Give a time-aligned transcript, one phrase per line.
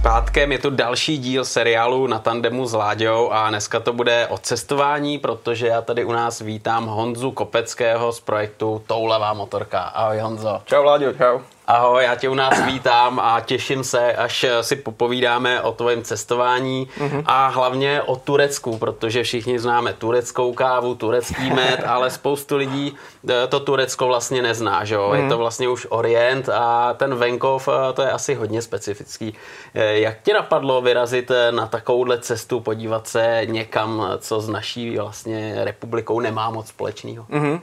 [0.00, 4.38] Zpátkem je tu další díl seriálu na tandemu s Láďou a dneska to bude o
[4.38, 9.80] cestování, protože já tady u nás vítám Honzu Kopeckého z projektu Toulavá motorka.
[9.80, 10.62] Ahoj Honzo.
[10.64, 11.55] Čau Láďo, čau.
[11.68, 16.88] Ahoj, já tě u nás vítám a těším se, až si popovídáme o tvém cestování
[16.98, 17.22] mm-hmm.
[17.26, 22.96] a hlavně o Turecku, protože všichni známe tureckou kávu, turecký med, ale spoustu lidí
[23.28, 25.08] eh, to Turecko vlastně nezná, že jo?
[25.08, 25.14] Mm-hmm.
[25.14, 25.30] Je mhm.
[25.30, 29.34] to vlastně už Orient a ten venkov, eh, to je asi hodně specifický.
[29.74, 35.64] Eh, jak tě napadlo vyrazit na takovouhle cestu, podívat se někam, co s naší vlastně
[35.64, 37.24] republikou nemá moc společného?
[37.24, 37.60] Mm-hmm.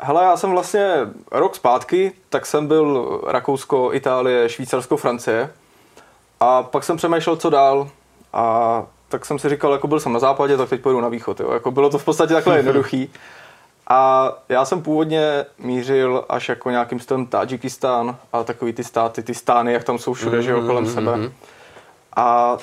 [0.00, 0.96] Hele, já jsem vlastně
[1.32, 5.50] rok zpátky, tak jsem byl Rakousko, Itálie, Švýcarsko, Francie
[6.40, 7.88] a pak jsem přemýšlel, co dál
[8.32, 11.40] a tak jsem si říkal, jako byl jsem na západě, tak teď pojedu na východ.
[11.40, 11.52] Jo.
[11.52, 13.10] Jako bylo to v podstatě takhle jednoduchý.
[13.88, 19.34] A já jsem původně mířil až jako nějakým stylem Tadžikistán a takový ty státy, ty
[19.34, 20.94] stány, jak tam jsou všude, mm-hmm, že jo, kolem mm-hmm.
[20.94, 21.32] sebe.
[22.16, 22.56] A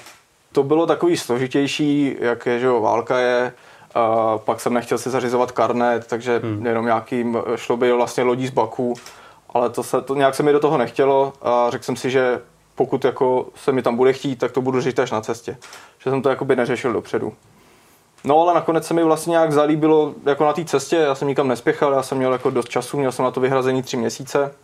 [0.52, 3.54] to bylo takový složitější, jak je, že jo, válka je,
[3.96, 6.66] a pak jsem nechtěl si zařizovat karnet, takže hmm.
[6.66, 8.94] jenom nějaký, šlo by vlastně lodí z Baku,
[9.50, 12.42] ale to se, to nějak se mi do toho nechtělo a řekl jsem si, že
[12.76, 15.58] pokud jako se mi tam bude chtít, tak to budu řešit až na cestě.
[16.00, 17.34] Že jsem to jakoby neřešil dopředu.
[18.24, 21.48] No ale nakonec se mi vlastně nějak zalíbilo jako na té cestě, já jsem nikam
[21.48, 24.56] nespěchal, já jsem měl jako dost času, měl jsem na to vyhrazení tři měsíce.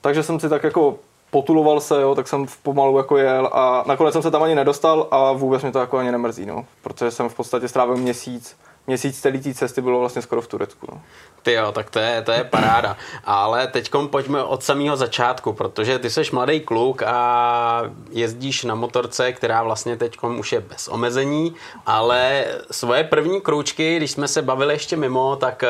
[0.00, 0.98] Takže jsem si tak jako
[1.30, 5.08] potuloval se, jo, tak jsem pomalu jako jel a nakonec jsem se tam ani nedostal
[5.10, 9.20] a vůbec mě to jako ani nemrzí, no, protože jsem v podstatě strávil měsíc měsíc
[9.20, 10.86] celé té cesty bylo vlastně skoro v Turecku.
[10.92, 11.00] No.
[11.42, 12.96] Ty jo, tak to je, to je paráda.
[13.24, 19.32] Ale teď pojďme od samého začátku, protože ty jsi mladý kluk a jezdíš na motorce,
[19.32, 21.54] která vlastně teď už je bez omezení,
[21.86, 25.68] ale svoje první kroučky, když jsme se bavili ještě mimo, tak eh,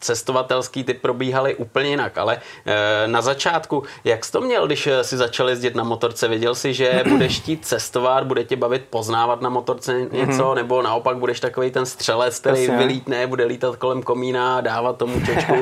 [0.00, 2.18] cestovatelský ty probíhaly úplně jinak.
[2.18, 6.28] Ale eh, na začátku, jak jsi to měl, když eh, si začal jezdit na motorce?
[6.28, 10.54] Věděl jsi, že budeš chtít cestovat, bude tě bavit poznávat na motorce něco, mm-hmm.
[10.54, 12.78] nebo naopak budeš takový ten střelec, který Jasně.
[12.78, 15.54] vylítne, bude lítat kolem komína a dávat tomu čočku?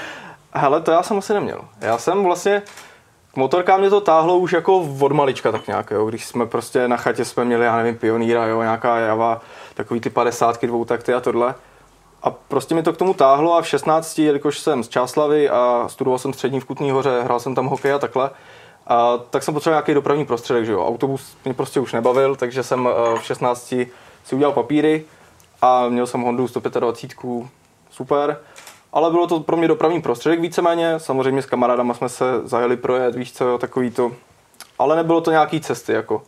[0.52, 1.60] Hele, to já jsem asi neměl.
[1.80, 2.62] Já jsem vlastně,
[3.32, 6.06] k motorkám mě to táhlo už jako od malička tak nějak, jo.
[6.06, 9.40] Když jsme prostě na chatě jsme měli, já nevím, pioníra, jo, nějaká java,
[9.74, 11.54] takový ty padesátky, dvoutakty a tohle.
[12.22, 15.84] A prostě mi to k tomu táhlo a v 16, jelikož jsem z Čáslavy a
[15.88, 18.30] studoval jsem střední v Kutní hoře, hrál jsem tam hokej a takhle,
[18.86, 20.86] a tak jsem potřeboval nějaký dopravní prostředek, že jo.
[20.86, 23.74] Autobus mě prostě už nebavil, takže jsem eh, v 16
[24.24, 25.04] si udělal papíry,
[25.62, 27.48] a měl jsem Hondu 125,
[27.90, 28.38] super.
[28.92, 33.14] Ale bylo to pro mě dopravní prostředek víceméně, samozřejmě s kamarádama jsme se zajeli projet,
[33.14, 34.12] víš co, takový to.
[34.78, 36.22] Ale nebylo to nějaký cesty, jako.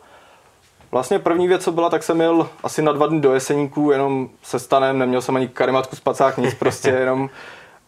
[0.90, 4.28] Vlastně první věc, co byla, tak jsem měl asi na dva dny do Jeseníků, jenom
[4.42, 7.30] se stanem, neměl jsem ani karimatku, spacák, nic, prostě jenom.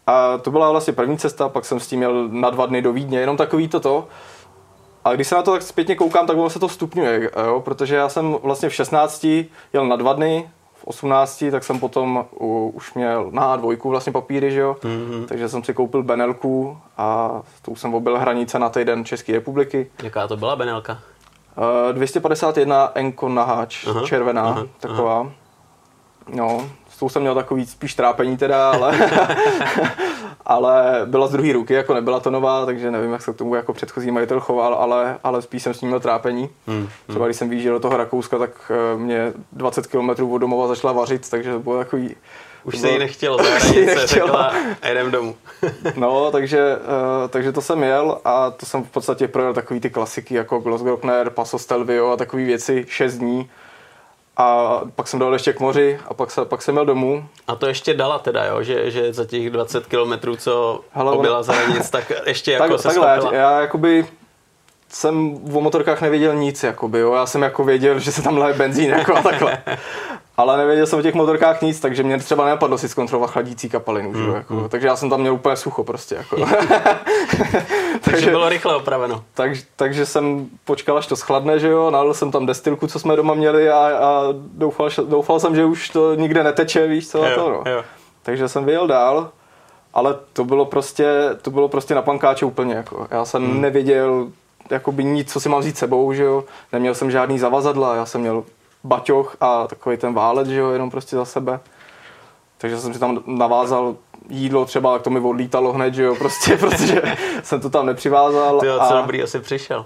[0.07, 2.93] A to byla vlastně první cesta, pak jsem s tím měl na dva dny do
[2.93, 4.07] Vídně, jenom takový toto.
[5.05, 7.61] A když se na to tak zpětně koukám, tak ono se to stupňuje, jo?
[7.65, 9.25] protože já jsem vlastně v 16
[9.73, 10.49] jel na dva dny,
[10.85, 14.75] 18, tak jsem potom u, už měl na dvojku vlastně papíry, že jo?
[14.81, 15.25] Mm-hmm.
[15.25, 19.91] takže jsem si koupil Benelku a tu jsem obil hranice na týden České republiky.
[20.03, 20.99] Jaká to byla Benelka?
[21.87, 25.19] Uh, 251 Enko naháč, aha, červená, aha, taková.
[25.19, 25.31] Aha.
[26.33, 28.99] No, s tou jsem měl takový spíš trápení teda, ale,
[30.45, 33.55] ale byla z druhé ruky, jako nebyla to nová, takže nevím, jak se k tomu
[33.55, 36.49] jako předchozí majitel choval, ale, ale spíš jsem s ním měl trápení.
[36.67, 36.89] Hmm, hmm.
[37.07, 40.93] Třeba když jsem vyjížděl do toho Rakouska, tak eh, mě 20 km od domova začala
[40.93, 42.15] vařit, takže to bylo takový...
[42.63, 43.37] Už se jí nechtělo,
[43.95, 45.35] za řekla a jdem domů.
[45.95, 49.89] no, takže, uh, takže to jsem jel a to jsem v podstatě projel takový ty
[49.89, 53.49] klasiky jako Glossglockner, Paso Stelvio a takové věci 6 dní
[54.37, 57.25] a pak jsem dal ještě k moři a pak, se, pak jsem měl domů.
[57.47, 58.63] A to ještě dala teda, jo?
[58.63, 62.77] Že, že za těch 20 kilometrů, co Hele, objela za hranic, tak ještě jako tak,
[62.77, 63.41] se takhle, schopila.
[63.41, 64.05] já jakoby
[64.89, 67.13] jsem o motorkách nevěděl nic, jakoby, jo?
[67.13, 69.57] já jsem jako věděl, že se tam leje benzín jako a takhle.
[70.37, 74.11] Ale nevěděl jsem o těch motorkách nic, takže mě třeba nenapadlo si zkontrolovat chladící kapalinu.
[74.11, 74.31] Mm, že?
[74.31, 74.69] Jako, mm.
[74.69, 76.15] Takže já jsem tam měl úplně sucho prostě.
[76.15, 76.37] Jako.
[78.11, 79.23] takže bylo rychle opraveno.
[79.33, 83.15] Tak, takže jsem počkal, až to schladne, že jo, nalil jsem tam destilku, co jsme
[83.15, 87.35] doma měli a, a doufal, doufal jsem, že už to nikde neteče, víš co, jo,
[87.35, 87.71] to, no.
[87.71, 87.83] jo.
[88.23, 89.29] Takže jsem vyjel dál,
[89.93, 91.07] ale to bylo prostě,
[91.41, 93.07] to bylo prostě na pankáče úplně, jako.
[93.11, 93.61] Já jsem mm.
[93.61, 94.27] nevěděl,
[94.69, 96.43] jakoby nic, co si mám vzít sebou, že jo.
[96.71, 98.43] Neměl jsem žádný zavazadla, já jsem měl
[98.83, 101.59] baťoch a takový ten válec, že jo, jenom prostě za sebe.
[102.57, 103.95] Takže jsem si tam navázal
[104.29, 107.01] jídlo třeba, to mi odlítalo hned, že jo, prostě, protože
[107.43, 108.59] jsem to tam nepřivázal.
[108.59, 108.87] Ty a...
[108.87, 109.85] co dobrý asi přišel.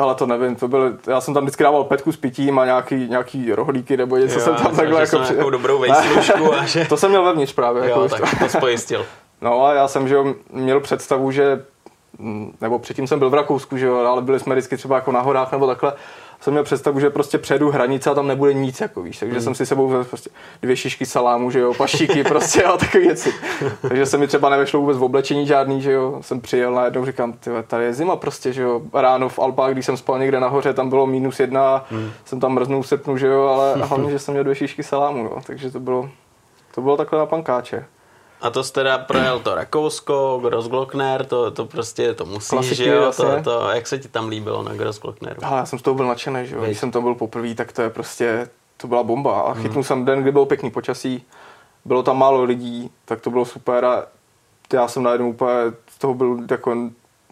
[0.00, 2.94] Ale to nevím, to byl, já jsem tam vždycky dával petku s pitím a nějaký,
[2.94, 5.18] nějaký rohlíky nebo něco jo, jsem tam takhle jako...
[5.18, 5.34] Při...
[5.34, 6.84] dobrou vejslušku a že...
[6.88, 7.90] to jsem měl vevnitř právě.
[7.90, 9.06] Jo, jako tak to spojistil.
[9.40, 10.16] No a já jsem že
[10.50, 11.64] měl představu, že
[12.60, 15.20] nebo předtím jsem byl v Rakousku, že jo, ale byli jsme vždycky třeba jako na
[15.20, 15.92] horách nebo takhle,
[16.44, 19.44] jsem měl představu, že prostě přejdu hranice a tam nebude nic, jako víš, takže hmm.
[19.44, 20.30] jsem si sebou vzal prostě
[20.62, 23.32] dvě šišky salámu, že jo, paštíky prostě a takové věci.
[23.88, 27.04] takže se mi třeba nevešlo vůbec v oblečení žádný, že jo, jsem přijel a jednou
[27.04, 30.40] říkám, ty tady je zima prostě, že jo, ráno v Alpách, když jsem spal někde
[30.40, 32.10] nahoře, tam bylo minus jedna, hmm.
[32.24, 35.24] jsem tam mrznul v srpnu, že jo, ale hlavně, že jsem měl dvě šišky salámu,
[35.24, 36.10] jo, takže to bylo,
[36.74, 37.84] to bylo takhle na pankáče.
[38.40, 42.90] A to jste teda projel to Rakousko, Grossglockner, to, to prostě to musíš, Klasiky, že
[42.90, 43.12] jo?
[43.16, 45.44] To, to, jak se ti tam líbilo na Grossglockneru?
[45.44, 46.62] Ale já jsem z toho byl nadšený, že jo?
[46.62, 49.40] Když jsem tam byl poprvé, tak to je prostě, to byla bomba.
[49.40, 49.84] A chytnul hmm.
[49.84, 51.24] jsem den, kdy bylo pěkný počasí,
[51.84, 54.06] bylo tam málo lidí, tak to bylo super a
[54.72, 55.52] já jsem najednou úplně
[55.90, 56.76] z toho byl jako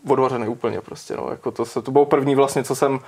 [0.09, 1.27] odvařený úplně prostě, no.
[1.31, 3.01] Jako to, se, to bylo první vlastně, co jsem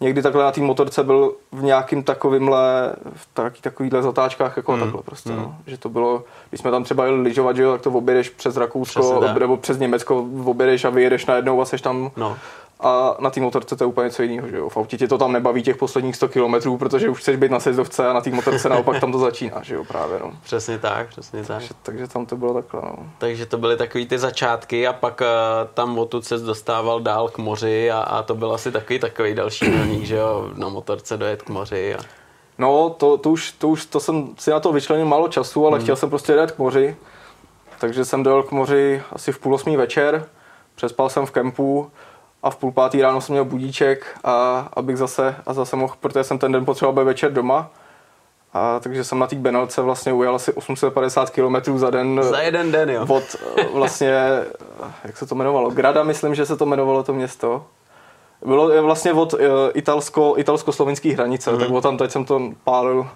[0.00, 4.80] někdy takhle na té motorce byl v nějakým takovýmhle, v taky, takovýhle zatáčkách jako mm.
[4.80, 5.36] takhle prostě, mm.
[5.36, 5.56] no.
[5.66, 8.56] Že to bylo, když jsme tam třeba jeli lyžovat, že jo, tak to objedeš přes
[8.56, 12.36] Rakousko, nebo přes Německo objedeš a vyjedeš najednou a seš tam no
[12.80, 14.48] a na té motorce to je úplně něco jiného.
[14.48, 14.68] Že jo?
[14.68, 17.60] V autě tě to tam nebaví těch posledních 100 km, protože už chceš být na
[17.60, 20.18] sezdovce a na té motorce naopak tam to začíná, že jo, právě.
[20.20, 20.32] No.
[20.42, 21.48] Přesně tak, přesně tak.
[21.58, 22.82] Takže, takže tam to bylo takhle.
[22.84, 22.96] No.
[23.18, 25.26] Takže to byly takový ty začátky a pak uh,
[25.74, 29.68] tam odtud se dostával dál k moři a, a to byl asi takový takový další
[29.68, 31.94] milník, že jo, na motorce dojet k moři.
[31.94, 31.98] A...
[32.58, 35.76] No, to, to, už, to už to jsem si na to vyčlenil málo času, ale
[35.76, 35.82] hmm.
[35.82, 36.96] chtěl jsem prostě jet k moři.
[37.80, 40.28] Takže jsem dojel k moři asi v půl osmý večer,
[40.74, 41.90] přespal jsem v kempu,
[42.42, 46.24] a v půl pátý ráno jsem měl budíček a abych zase, a zase mohl, protože
[46.24, 47.70] jsem ten den potřeboval být večer doma,
[48.52, 52.20] a takže jsem na té Benelce vlastně ujel asi 850 km za den.
[52.22, 53.06] Za jeden den, jo.
[53.08, 53.36] Od
[53.74, 54.12] vlastně,
[55.04, 57.64] jak se to jmenovalo, Grada, myslím, že se to jmenovalo to město.
[58.46, 59.34] Bylo vlastně od
[59.74, 61.58] italsko, italsko-slovenských hranice, mm.
[61.58, 63.06] tak od tam teď jsem to pálil,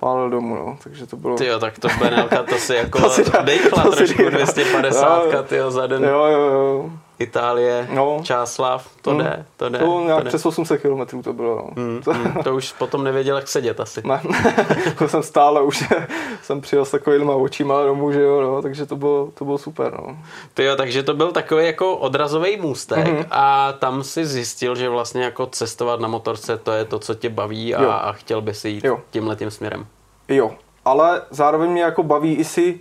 [0.00, 0.78] pálil domů, no.
[0.84, 1.36] takže to bylo...
[1.36, 5.22] Tyjo, tak to Benelka, to si jako to si dá, dejchla to trošku, si 250
[5.46, 6.04] tyjo, za den.
[6.04, 6.90] Jo, jo, jo.
[7.18, 8.20] Itálie, no.
[8.22, 9.18] Čáslav, to mm.
[9.18, 9.78] jde, to jde.
[9.78, 11.56] To nějak to přes 800 km to bylo.
[11.56, 11.82] No.
[11.82, 14.02] Mm, mm, to už potom nevěděl, jak sedět asi.
[14.04, 14.22] Ne,
[14.98, 15.84] to jsem stále už,
[16.42, 19.92] jsem přijel s takovýma očima domů, že jo, no, takže to bylo, to bylo super.
[19.92, 20.18] No.
[20.54, 23.26] Ty jo, takže to byl takový jako odrazový můstek mm-hmm.
[23.30, 27.28] a tam si zjistil, že vlastně jako cestovat na motorce, to je to, co tě
[27.28, 29.86] baví a, a chtěl by si jít tímhle tím směrem.
[30.28, 30.50] Jo,
[30.84, 32.80] ale zároveň mě jako baví i si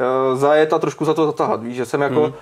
[0.00, 2.32] uh, zajet a trošku za to zatahat, víš, že jsem jako mm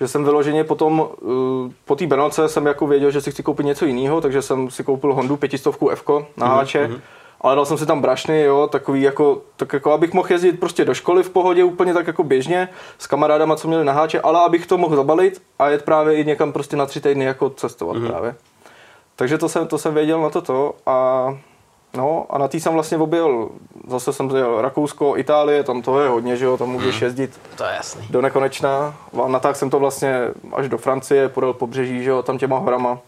[0.00, 3.66] že jsem vyloženě potom, uh, po té Benelce jsem jako věděl, že si chci koupit
[3.66, 6.04] něco jiného, takže jsem si koupil Hondu pětistovku F
[6.36, 6.86] na mhm, háče.
[6.86, 7.00] Mm-hmm.
[7.40, 10.84] Ale dal jsem si tam brašny, jo, takový jako, tak jako abych mohl jezdit prostě
[10.84, 12.68] do školy v pohodě úplně tak jako běžně
[12.98, 16.24] s kamarádama, co měli na háče, ale abych to mohl zabalit a jet právě i
[16.24, 18.06] někam prostě na tři týdny jako cestovat mm-hmm.
[18.06, 18.34] právě.
[19.16, 21.26] Takže to jsem, to jsem věděl na toto a
[21.98, 23.48] No a na tý jsem vlastně objel,
[23.88, 27.04] zase jsem jel Rakousko, Itálie, tam to je hodně, že jo, tam můžeš hmm.
[27.04, 28.06] jezdit to je jasný.
[28.10, 28.94] do nekonečna.
[29.24, 32.98] A natáhl jsem to vlastně až do Francie, podél pobřeží, že jo, tam těma horama.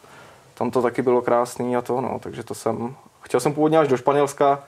[0.55, 3.89] Tam to taky bylo krásný a to, no, takže to jsem, chtěl jsem původně až
[3.89, 4.63] do Španělska,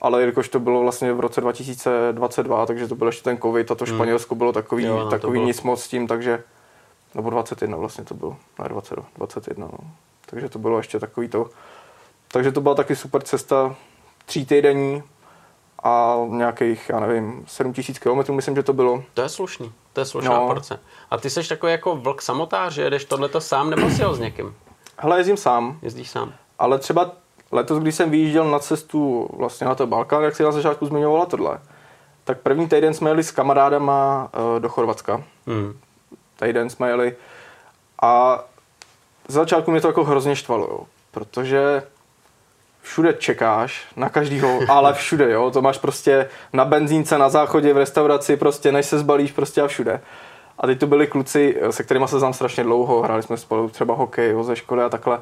[0.00, 3.74] ale jelikož to bylo vlastně v roce 2022, takže to byl ještě ten covid a
[3.74, 3.94] to hmm.
[3.94, 5.46] Španělsko bylo takový, jo, no, takový bylo...
[5.46, 6.42] nic moc s tím, takže,
[7.14, 9.78] nebo 21 vlastně to bylo, ne 20, 21, no.
[10.26, 11.50] Takže to bylo ještě takový to,
[12.32, 13.76] takže to byla taky super cesta,
[14.26, 15.02] tří týdení
[15.82, 19.04] a nějakých, já nevím, 7000 km, myslím, že to bylo.
[19.14, 20.46] To je slušný, to je slušná no.
[20.46, 20.80] porce.
[21.10, 24.18] A ty jsi takový jako vlk samotář, že jedeš tohleto sám nebo si ho s
[24.18, 24.54] někým?
[24.98, 25.78] Hele, jezdím sám.
[25.82, 26.32] Jezdíš sám.
[26.58, 27.10] Ale třeba
[27.52, 31.26] letos, když jsem vyjížděl na cestu vlastně na to Balkán, jak si na začátku zmiňovala
[31.26, 31.60] tohle,
[32.24, 35.24] tak první týden jsme jeli s kamarádama uh, do Chorvatska.
[35.46, 35.78] Hmm.
[36.36, 37.16] Týden jsme jeli
[38.02, 38.44] a
[39.28, 40.80] z začátku mě to jako hrozně štvalo, jo,
[41.10, 41.82] protože
[42.82, 47.76] všude čekáš, na každýho, ale všude, jo, to máš prostě na benzínce, na záchodě, v
[47.76, 50.00] restauraci, prostě než se zbalíš prostě a všude.
[50.58, 53.94] A teď tu byli kluci, se kterými se znám strašně dlouho, hráli jsme spolu třeba
[53.94, 55.20] hokej jo, ze školy a takhle,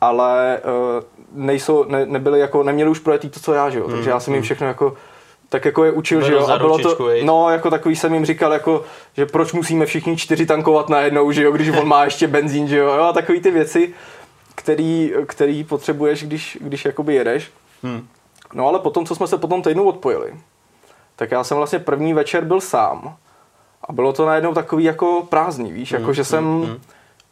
[0.00, 1.02] ale uh,
[1.32, 4.34] nejsou, ne, nebyli jako, neměli už projetý to, co já, že jo, takže já jsem
[4.34, 4.44] jim mm.
[4.44, 4.96] všechno jako
[5.48, 8.52] tak jako je učil, že jo, a bylo to, no, jako takový jsem jim říkal,
[8.52, 8.84] jako,
[9.16, 12.76] že proč musíme všichni čtyři tankovat najednou, že jo, když on má ještě benzín, že
[12.76, 13.94] jo, jo a takový ty věci,
[14.58, 17.50] který, který potřebuješ, když, když jakoby jedeš.
[17.82, 18.08] Hmm.
[18.54, 20.34] No ale potom, co jsme se potom týdnu odpojili,
[21.16, 23.16] tak já jsem vlastně první večer byl sám
[23.88, 26.00] a bylo to najednou takový jako prázdný, víš, hmm.
[26.00, 26.80] jako že jsem, hmm.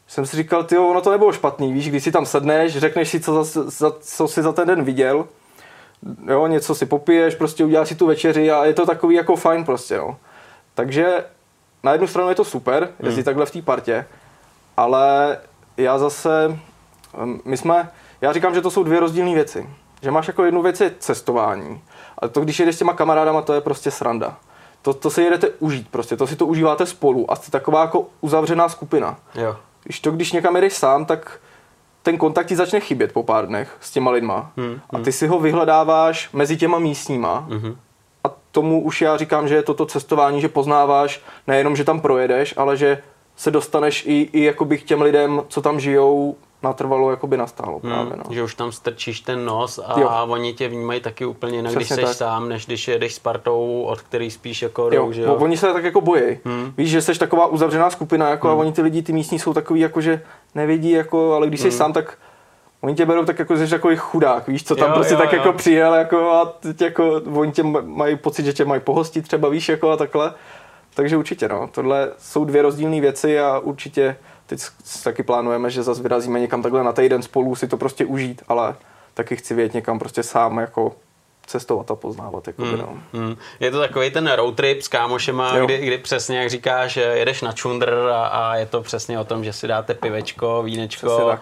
[0.07, 3.21] jsem si říkal, ty ono to nebylo špatný, víš, když si tam sedneš, řekneš si,
[3.21, 5.27] co, za, za, co jsi za ten den viděl,
[6.27, 9.65] jo, něco si popiješ, prostě uděláš si tu večeři a je to takový jako fajn
[9.65, 10.17] prostě, no.
[10.75, 11.25] Takže
[11.83, 13.25] na jednu stranu je to super, jezdit hmm.
[13.25, 14.07] takhle v té partě,
[14.77, 15.39] ale
[15.77, 16.59] já zase
[17.45, 19.71] my jsme, já říkám, že to jsou dvě rozdílné věci.
[20.03, 21.83] Že máš jako jednu věc je cestování,
[22.19, 24.37] ale to, když jedeš s těma kamarádama, to je prostě sranda.
[24.83, 28.07] To, to si jedete užít prostě, to si to užíváte spolu a jste taková jako
[28.21, 29.17] uzavřená skupina.
[29.35, 29.57] Jo.
[29.85, 31.41] Když to, když někam jedeš sám, tak
[32.03, 34.53] ten kontakt ti začne chybět po pár dnech s těma lidma.
[34.57, 37.47] Hmm, A ty si ho vyhledáváš mezi těma místníma.
[37.49, 37.77] Mhm.
[38.25, 42.55] A tomu už já říkám, že je toto cestování, že poznáváš nejenom, že tam projedeš,
[42.57, 43.03] ale že
[43.37, 48.13] se dostaneš i, i jakoby k těm lidem, co tam žijou, natrvalo jakoby nastálo právě.
[48.13, 48.35] Hmm, No.
[48.35, 50.11] že už tam strčíš ten nos a Jo.
[50.29, 52.17] oni tě vnímají taky úplně jinak, když Přesně jsi tak.
[52.17, 55.29] sám, než když jedeš s partou, od který spíš jako Jo, jdou, že jo.
[55.29, 55.35] jo?
[55.41, 56.39] Oni se tak jako bojí.
[56.45, 56.73] Hmm.
[56.77, 58.57] Víš, že jsi taková uzavřená skupina jako Hmm.
[58.57, 60.23] a oni ty lidi, ty místní jsou takový jako, že
[60.55, 61.79] nevidí, jako, ale když jsi Hmm.
[61.79, 62.19] sám, tak
[62.81, 65.21] oni tě berou tak jako, že jsi takový chudák, víš, co tam Jo, prostě jo,
[65.21, 65.39] tak jo.
[65.39, 69.49] jako přijel jako a teď jako oni tě mají pocit, že tě mají pohostit třeba,
[69.49, 70.35] víš, jako a takhle.
[70.95, 74.61] Takže určitě, no, tohle jsou dvě rozdílné věci a určitě teď
[75.05, 78.75] taky plánujeme, že zase vyrazíme někam takhle na týden spolu si to prostě užít, ale
[79.15, 80.93] taky chci vědět někam prostě sám jako
[81.47, 82.89] cestovat a poznávat, jako Hmm, no.
[83.13, 83.37] hmm.
[83.61, 85.65] Je to takový ten road trip s kámošema, Jo.
[85.65, 89.45] kdy, kdy přesně, jak říkáš, jedeš na čundr a, a je to přesně o tom,
[89.45, 91.39] že si dáte pivečko, vínečko,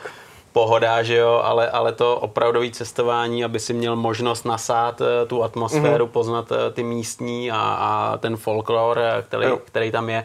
[0.54, 5.42] pohoda, že jo, ale, ale to opravdový cestování, aby si měl možnost nasát eh, tu
[5.42, 6.10] atmosféru, mm-hmm.
[6.10, 9.58] poznat eh, ty místní a, a ten folklor, eh, který, Jo.
[9.64, 10.24] který tam je,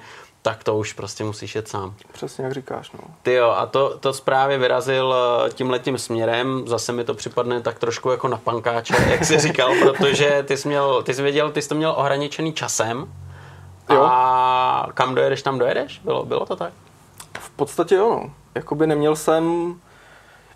[0.50, 1.94] tak to už prostě musíš jet sám.
[2.12, 3.00] Přesně jak říkáš, no.
[3.22, 7.80] Ty jo, a to, to právě vyrazil eh, tímhletím směrem, zase mi to připadne tak
[7.80, 11.62] trošku jako na pankáče, jak jsi říkal, protože ty jsi, měl, ty jsi věděl, ty
[11.62, 13.14] jsi to měl ohraničený časem
[13.90, 14.02] Jo.
[14.04, 16.00] a kam dojedeš, tam dojedeš?
[16.04, 16.74] Bylo, bylo to tak?
[17.40, 18.32] V podstatě jo, no.
[18.56, 19.76] Jakoby neměl jsem...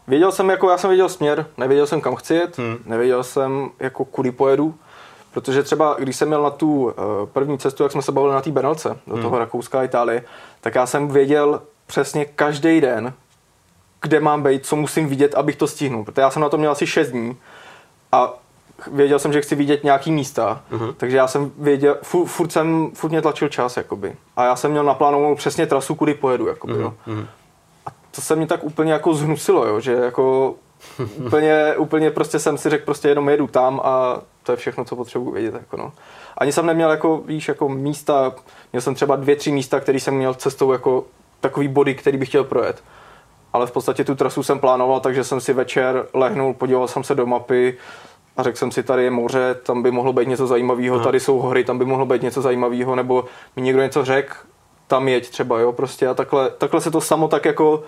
[0.08, 2.78] Věděl jsem, jako já jsem věděl směr, nevěděl jsem, kam chci jet, Hmm.
[2.86, 4.76] nevěděl jsem, jako kudy pojedu,
[5.34, 6.92] protože třeba, když jsem měl na tu uh,
[7.34, 10.24] první cestu, jak jsme se bavili na té Benelce, do toho Rakouska a Itálie,
[10.62, 13.13] tak já jsem věděl přesně každý den,
[14.02, 16.04] kde mám být, co musím vidět, abych to stihnul.
[16.04, 17.38] Protože já jsem na to měl asi 6 dní
[18.12, 18.34] a
[18.92, 20.94] věděl jsem, že chci vidět nějaký místa, Mhm.
[20.98, 24.16] takže já jsem věděl, furt, furt, jsem, furt mě tlačil čas, jakoby.
[24.38, 26.94] A já jsem měl naplánovanou přesně trasu, kudy pojedu, jakoby, jo.
[27.08, 27.28] Mhm.
[28.16, 30.56] To se mi tak úplně jako zhnusilo, jo, že jako
[31.16, 34.96] úplně, úplně prostě jsem si řekl, prostě jenom jedu tam a to je všechno, co
[34.96, 35.92] potřebuji vědět, jako no.
[36.38, 38.36] Ani jsem neměl jako, víš, jako místa,
[38.74, 41.06] měl jsem třeba dvě, tři místa, které jsem měl cestou jako
[41.40, 42.84] takový body, který bych chtěl projet.
[43.54, 47.16] Ale v podstatě tu trasu jsem plánoval, takže jsem si večer lehnul, podíval jsem se
[47.16, 47.78] do mapy
[48.38, 51.40] a řekl jsem si, tady je moře, tam by mohlo být něco zajímavého, tady jsou
[51.40, 54.36] hory, tam by mohlo být něco zajímavého, nebo mi někdo něco řekl,
[54.88, 57.84] tam jeď třeba, jo, prostě a takhle, takhle se to samo tak jako,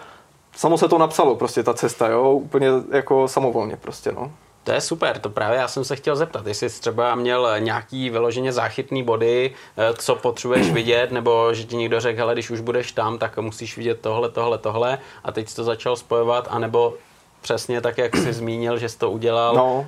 [0.55, 4.31] samo se to napsalo, prostě ta cesta, jo, úplně jako samovolně prostě, no.
[4.65, 8.09] To je super, to právě já jsem se chtěl zeptat, jestli jsi třeba měl nějaký
[8.09, 12.59] vyloženě záchytný body, eh, co potřebuješ vidět, nebo že ti někdo řekl, hele, když už
[12.59, 16.93] budeš tam, tak musíš vidět tohle, tohle, tohle a teď jsi to začal spojovat, anebo
[17.41, 19.55] přesně tak, jak jsi zmínil, že jsi to udělal.
[19.55, 19.87] No,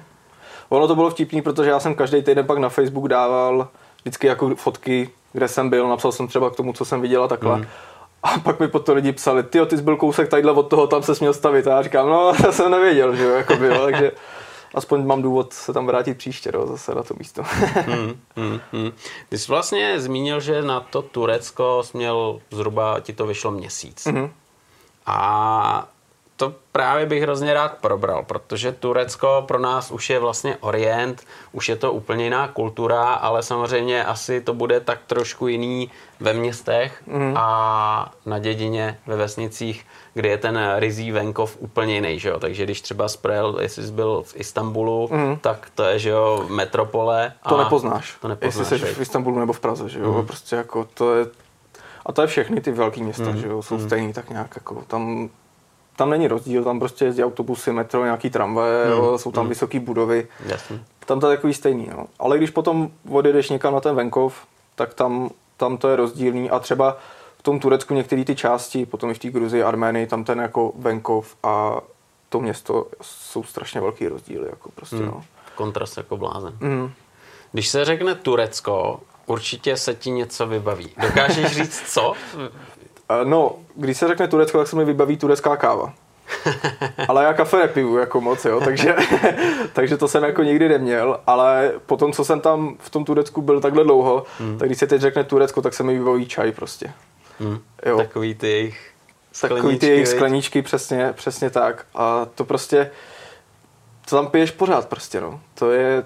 [0.69, 3.67] ono to bylo vtipný, protože já jsem každý týden pak na Facebook dával
[4.01, 7.27] vždycky jako fotky, kde jsem byl, napsal jsem třeba k tomu, co jsem viděl a
[7.27, 7.57] takhle.
[7.57, 7.65] Mm.
[8.23, 10.87] A pak mi pod to lidi psali, ty ty jsi byl kousek tadyhle od toho,
[10.87, 11.67] tam se směl stavit.
[11.67, 14.11] A já říkám, no, já jsem nevěděl, že jo, jako bylo, takže
[14.73, 17.43] aspoň mám důvod se tam vrátit příště, no, zase na to místo.
[17.87, 18.91] Hmm, hmm, hmm.
[19.29, 24.05] Ty jsi vlastně zmínil, že na to Turecko jsi měl zhruba, ti to vyšlo měsíc.
[24.05, 24.29] Mhm.
[25.05, 25.87] A
[26.37, 31.69] to právě bych hrozně rád probral, protože Turecko pro nás už je vlastně orient, už
[31.69, 37.01] je to úplně jiná kultura, ale samozřejmě asi to bude tak trošku jiný ve městech
[37.07, 37.33] Mhm.
[37.37, 42.39] a na dědině, ve vesnicích, kde je ten rizí venkov úplně jiný, že jo?
[42.39, 45.37] Takže když třeba sprel, jestli jsi byl v Istanbulu, Mhm.
[45.37, 47.33] tak to je, že jo, metropole.
[47.49, 48.15] To a nepoznáš.
[48.21, 48.95] To nepoznáš, Jestli jsi veď.
[48.97, 50.25] v Istanbulu nebo v Praze, že jo, Mhm.
[50.27, 51.25] prostě jako to je,
[52.05, 53.37] a to je všechny ty velké města, Mhm.
[53.37, 55.29] že jo, jsou stejný tak nějak jako, tam,
[55.97, 58.93] tam není rozdíl, tam prostě jezdí autobusy, metro, nějaký tramvaje, Mhm.
[58.93, 60.79] jo, jsou tam vysoké budovy, Jasně.
[61.05, 62.05] tam to je takový stejný, no.
[62.19, 64.35] Ale když potom odjedeš někam na ten venkov,
[64.75, 66.97] tak tam, tam to je rozdílný a třeba
[67.39, 70.71] v tom Turecku některé ty části, potom i v té Gruzii, Arménii, tam ten jako
[70.75, 71.81] venkov a
[72.29, 75.05] to město jsou strašně velký rozdíly, jako prostě, Hmm.
[75.05, 75.23] no.
[75.55, 76.53] Kontrast jako blázen.
[76.59, 76.91] Mm.
[77.51, 80.89] Když se řekne Turecko, určitě se ti něco vybaví.
[81.01, 82.13] Dokážeš říct co?
[83.09, 85.93] Eh, No, když se řekne Turecko, tak se mi vybaví turecká káva.
[87.07, 88.95] Ale já kafe nepiju jako moc, jo, takže,
[89.73, 93.61] takže to jsem jako nikdy neměl, ale potom, co jsem tam v tom Turecku byl
[93.61, 94.57] takhle dlouho, hmm.
[94.57, 96.93] tak když se teď řekne Turecko, tak se mi vybaví čaj prostě.
[97.39, 97.59] Hm.
[97.85, 97.97] Jo.
[97.97, 98.91] Takový ty jejich
[99.41, 101.85] Takový ty jejich skleničky, přesně, přesně tak.
[101.95, 102.91] A to prostě,
[104.09, 105.39] to tam piješ pořád prostě, no.
[105.53, 106.03] To je,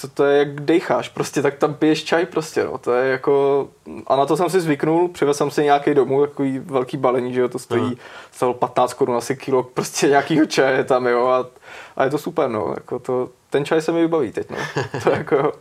[0.00, 3.68] to, to je jak dejcháš, prostě tak tam piješ čaj prostě, no, to je jako,
[4.06, 7.40] a na to jsem si zvyknul, přivezl jsem si nějaký domů, takový velký balení, že
[7.40, 7.98] jo, to stojí,
[8.32, 11.46] stalo 15 korun asi kilo, prostě nějakýho čaje tam, jo, a,
[11.96, 14.56] a je to super, no, jako to, ten čaj se mi vybaví teď, no.
[15.04, 15.52] To, jako...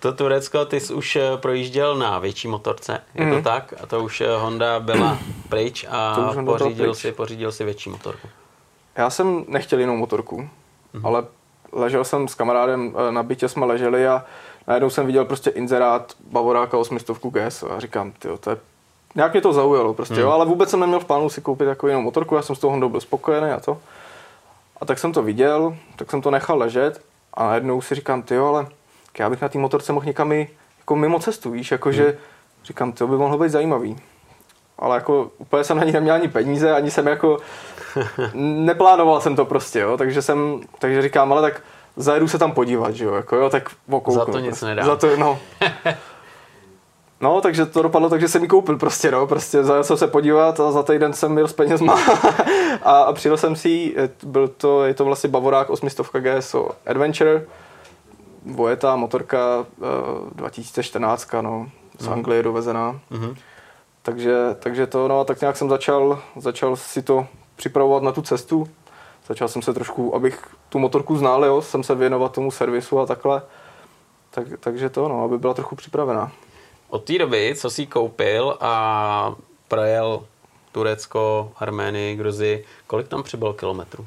[0.00, 3.30] to Turecko, ty jsi už eh, projížděl na větší motorce, je mm.
[3.30, 3.44] to mhm.
[3.44, 3.74] tak?
[3.82, 6.98] A to už eh, Honda byla pryč a pořídil, pryč.
[6.98, 8.28] Si, pořídil si větší motorku.
[8.96, 10.48] Já jsem nechtěl jinou motorku,
[10.92, 11.06] mm.
[11.06, 11.24] ale
[11.74, 14.24] ležel jsem s kamarádem eh, na bytě, jsme leželi a
[14.66, 18.56] najednou jsem viděl prostě inzerát Bavoráka 800 GS a říkám, ty to je
[19.14, 20.20] nějak mě to zaujalo prostě, mm.
[20.20, 22.58] jo, ale vůbec jsem neměl v plánu si koupit jako jinou motorku, já jsem s
[22.58, 23.78] tou Hondou byl spokojený a to.
[24.80, 27.00] A tak jsem to viděl, tak jsem to nechal ležet
[27.34, 28.66] a najednou si říkám, ty ale
[29.18, 32.16] já bych na té motorce mohl někam i, jako mimo cestu, víš, jakože hmm.
[32.64, 33.96] říkám, to by mohlo být zajímavý.
[34.78, 37.38] Ale jako úplně jsem na ní neměl ani peníze, ani jsem jako
[38.34, 41.62] neplánoval jsem to prostě, jo, takže jsem, takže říkám, ale tak
[41.96, 44.24] zajedu se tam podívat, že jo, jako jo, tak okouknu.
[44.24, 44.84] Za to nic nedá.
[44.84, 45.38] Za to, no.
[47.20, 50.06] No, takže to dopadlo tak, že jsem ji koupil prostě, no, prostě zajel jsem se
[50.06, 51.98] podívat a za týden jsem měl s penězma
[52.82, 57.46] a, a přijel jsem si byl to, je to vlastně Bavorák 800 GSO Adventure,
[58.44, 62.12] vojetá motorka uh, 2014, no, z mm.
[62.12, 63.00] Anglie dovezená.
[63.12, 63.36] Mm-hmm.
[64.02, 68.22] Takže, takže to, no a tak nějak jsem začal, začal si to připravovat na tu
[68.22, 68.68] cestu.
[69.26, 73.06] Začal jsem se trošku, abych tu motorku znal, jo, jsem se věnovat tomu servisu a
[73.06, 73.42] takhle.
[74.30, 76.32] Tak, takže to, no, aby byla trochu připravená.
[76.88, 79.34] Od té doby, co jsi koupil a
[79.68, 80.26] projel
[80.72, 84.06] Turecko, Arménii, Gruzi, kolik tam přibylo kilometrů?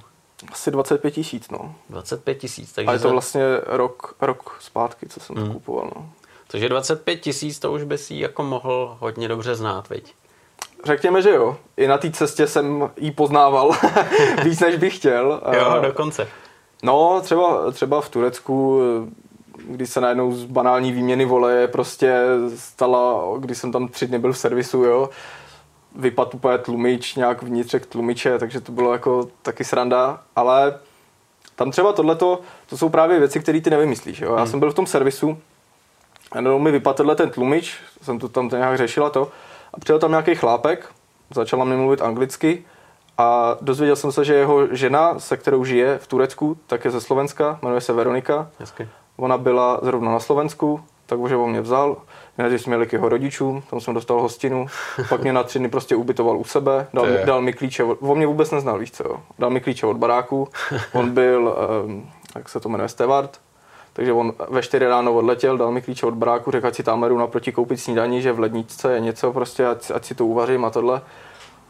[0.52, 1.76] Asi 25 tisíc, no.
[1.90, 2.90] 25 tisíc, takže...
[2.90, 5.48] A je to vlastně rok, rok zpátky, co jsem hmm.
[5.48, 6.10] to kupoval, no.
[6.48, 10.14] Takže 25 tisíc to už by si jako mohl hodně dobře znát, viď?
[10.86, 11.58] Řekněme, že jo.
[11.78, 13.72] I na té cestě jsem ji poznával
[14.44, 15.42] víc, než bych chtěl.
[15.54, 16.28] Jo, dokonce.
[16.84, 18.82] No, třeba, třeba v Turecku
[19.58, 22.22] kdy se najednou z banální výměny voleje prostě
[22.56, 25.10] stala, když jsem tam tři dny byl v servisu, jo,
[25.96, 30.80] vypadl úplně tlumič, nějak vnitřek tlumiče, takže to bylo jako taky sranda, ale
[31.56, 34.32] tam třeba tohleto, to jsou právě věci, které ty nevymyslíš, jo.
[34.32, 34.48] Já hmm.
[34.48, 35.38] jsem byl v tom servisu,
[36.32, 39.32] a mi vypadl ten tlumič, jsem to tam nějak řešila to,
[39.78, 40.90] a přijel tam nějaký chlápek,
[41.36, 42.66] začala mi mluvit anglicky
[43.18, 47.02] a dozvěděl jsem se, že jeho žena, se kterou žije v Turecku, tak je ze
[47.02, 48.50] Slovenska, jmenuje se Veronika.
[48.60, 48.88] Hezky.
[49.18, 51.98] Ona byla zrovna na Slovensku, takže on mě vzal.
[52.38, 54.68] Nejdřív jsme jeli k jeho rodičům, tam jsem dostal hostinu,
[55.10, 58.18] pak mě na tři dny prostě ubytoval u sebe, dal, mi, dal mi klíče, on
[58.18, 59.04] mě vůbec neznal, víš co,
[59.40, 60.48] dal mi klíče od baráku,
[60.94, 63.40] on byl, um, jak se to jmenuje, Steward,
[63.98, 67.04] takže on ve 4 ráno odletěl, dal mi klíče od baráku, řekl, ať si tam
[67.04, 70.66] jdu naproti koupit snídaní, že v ledničce je něco prostě, ať, ať si to uvařím
[70.66, 71.02] a tohle.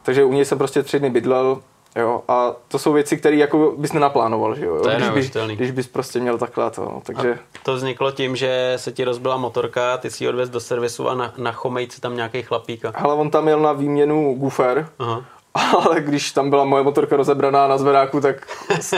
[0.04, 1.62] Takže u něj jsem prostě tři dny bydlel,
[1.96, 4.80] Jo, a to jsou věci, které jako bys nenaplánoval, že jo?
[4.84, 7.34] To je když, bys, když bys prostě měl takhle to, no, takže...
[7.34, 11.10] A to vzniklo tím, že se ti rozbila motorka, ty si ji odvez do servisu
[11.10, 12.92] a na, na chomejci tam nějaký chlapíka.
[12.96, 15.24] Ale on tam měl na výměnu gufer, Aha.
[15.86, 18.48] ale když tam byla moje motorka rozebraná na zvedáku, tak,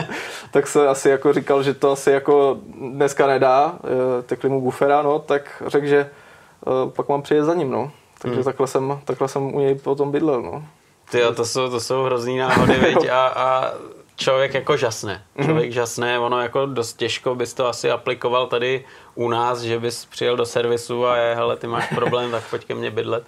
[0.51, 5.01] tak se asi jako říkal, že to asi jako dneska nedá, eh, tekli mu gufera,
[5.01, 5.99] no, tak řekl, že
[6.67, 7.91] eh, pak mám přijet za ním, no.
[8.21, 8.43] Takže hmm.
[8.43, 10.63] takhle, jsem, takhle jsem u něj potom bydlel, no.
[11.11, 13.09] Ty to jsou, to jsou hrozný náhody, viď?
[13.09, 13.71] A, a
[14.19, 15.23] člověk jako žasne.
[15.35, 15.45] Mhm.
[15.45, 18.85] Člověk žasne, ono jako dost těžko bys to asi aplikoval tady
[19.15, 22.65] u nás, že bys přijel do servisu a je, hele, ty máš problém, tak pojď
[22.65, 23.23] ke mně bydlet.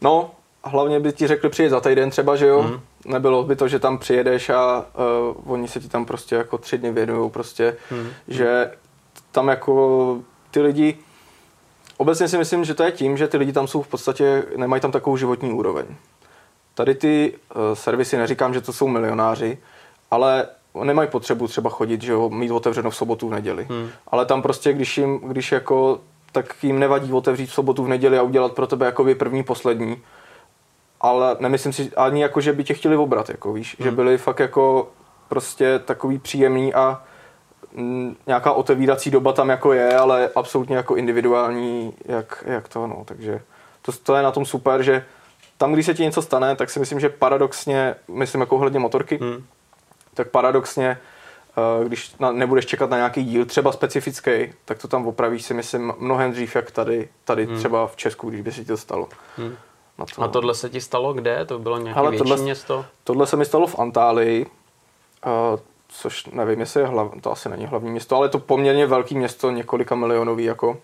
[0.00, 0.30] No,
[0.64, 2.62] hlavně by ti řekli přijet za týden třeba, že jo?
[2.62, 2.80] Mm.
[3.12, 4.86] Nebylo by to, že tam přijedeš a
[5.36, 8.08] uh, oni se ti tam prostě jako tři dny věnují prostě, mm.
[8.28, 8.70] že
[9.32, 10.18] tam jako
[10.50, 10.98] ty lidi,
[11.96, 14.82] obecně si myslím, že to je tím, že ty lidi tam jsou v podstatě, nemají
[14.82, 15.86] tam takovou životní úroveň.
[16.74, 19.58] Tady ty uh, servisy, neříkám, že to jsou milionáři,
[20.10, 20.46] ale
[20.84, 23.66] nemají potřebu třeba chodit, že jo, mít otevřeno v sobotu, v neděli.
[23.70, 23.88] Hmm.
[24.08, 26.00] Ale tam prostě, když jim, když jako,
[26.32, 29.42] tak jim nevadí otevřít v sobotu, v neděli a udělat pro tebe jako by první,
[29.42, 30.02] poslední.
[31.04, 33.84] Ale nemyslím si ani jako, že by tě chtěli obrat, jako víš, hmm.
[33.84, 34.88] že byli fakt jako
[35.28, 37.02] prostě takový příjemný a
[37.76, 43.02] m, nějaká otevírací doba tam jako je, ale absolutně jako individuální, jak, jak to, no,
[43.04, 43.40] takže
[43.82, 45.04] to, to je na tom super, že
[45.58, 49.18] tam, když se ti něco stane, tak si myslím, že paradoxně, myslím jako ohledně motorky,
[49.22, 49.44] hmm.
[50.14, 55.44] tak paradoxně, eh, když nebudeš čekat na nějaký díl, třeba specifický, tak to tam opravíš
[55.44, 57.58] si myslím mnohem dřív, jak tady, tady hmm.
[57.58, 59.08] třeba v Česku, když by si to stalo.
[59.36, 59.56] Hmm.
[59.98, 60.22] Na to.
[60.22, 61.44] A tohle se ti stalo kde?
[61.44, 62.84] To bylo nějaké Ale větší tohle, město?
[63.04, 67.66] Tohle se mi stalo v Antálii, uh, což nevím, jestli je hlav, to asi není
[67.66, 70.76] hlavní město, ale je to poměrně velké město, několika milionový, jako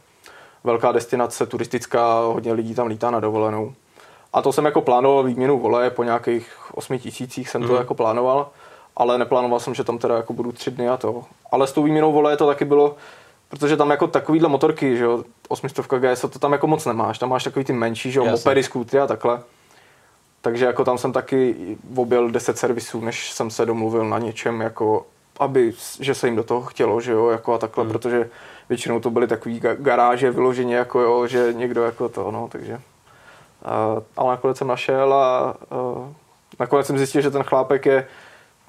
[0.65, 3.75] velká destinace turistická, hodně lidí tam lítá na dovolenou.
[4.33, 7.67] A to jsem jako plánoval výměnu vole, po nějakých 8 tisících jsem mm.
[7.67, 7.83] to mhm.
[7.83, 8.49] jako plánoval,
[8.97, 11.25] ale neplánoval jsem, že tam teda jako budu tři dny a to.
[11.53, 12.97] Ale s tou výměnou vole to taky bylo,
[13.51, 17.29] protože tam jako takovýhle motorky, že jo, 800 GS, to tam jako moc nemáš, tam
[17.29, 18.39] máš takový ty menší, že jo, Jasně.
[18.39, 19.41] mopedy, skútry a takhle.
[20.41, 21.57] Takže jako tam jsem taky
[21.97, 25.07] objel 10 servisů, než jsem se domluvil na něčem, jako
[25.39, 27.93] aby, že se jim do toho chtělo, že jo, jako a takhle, hmm.
[27.93, 28.31] protože
[28.69, 32.81] většinou to byly takový ga- garáže vyloženě, jako jo, že někdo jako to, no, takže.
[34.17, 36.09] Ale nakonec jsem našel a uh,
[36.61, 38.07] nakonec jsem zjistil, že ten chlápek je,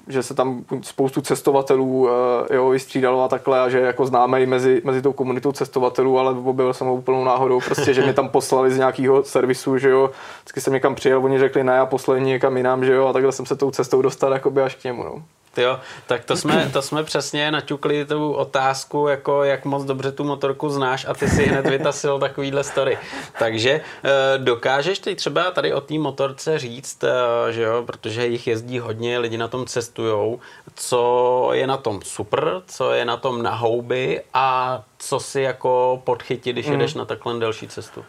[0.08, 2.08] že se tam spoustu cestovatelů uh,
[2.50, 6.72] jo, vystřídalo a takhle a že jako známý mezi, mezi tou komunitou cestovatelů, ale objevil
[6.72, 10.10] jsem ho úplnou náhodou, prostě, že mě tam poslali z nějakého servisu, že jo,
[10.40, 13.32] vždycky jsem někam přijel, oni řekli ne a poslali někam jinam, že jo, a takhle
[13.32, 15.22] jsem se tou cestou dostal jakoby až k němu, no.
[15.56, 20.24] Jo, tak to jsme, to jsme přesně naťukli tu otázku, jako jak moc dobře tu
[20.24, 22.98] motorku znáš a ty si hned vytasil takovýhle story.
[23.38, 23.70] Takže
[24.04, 28.78] eh, dokážeš ty třeba tady o té motorce říct, eh, že jo, protože jich jezdí
[28.78, 30.40] hodně, lidi na tom cestujou,
[30.74, 36.02] co je na tom super, co je na tom na houby a co si jako
[36.04, 38.04] podchytit, když jedeš na takhle delší cestu.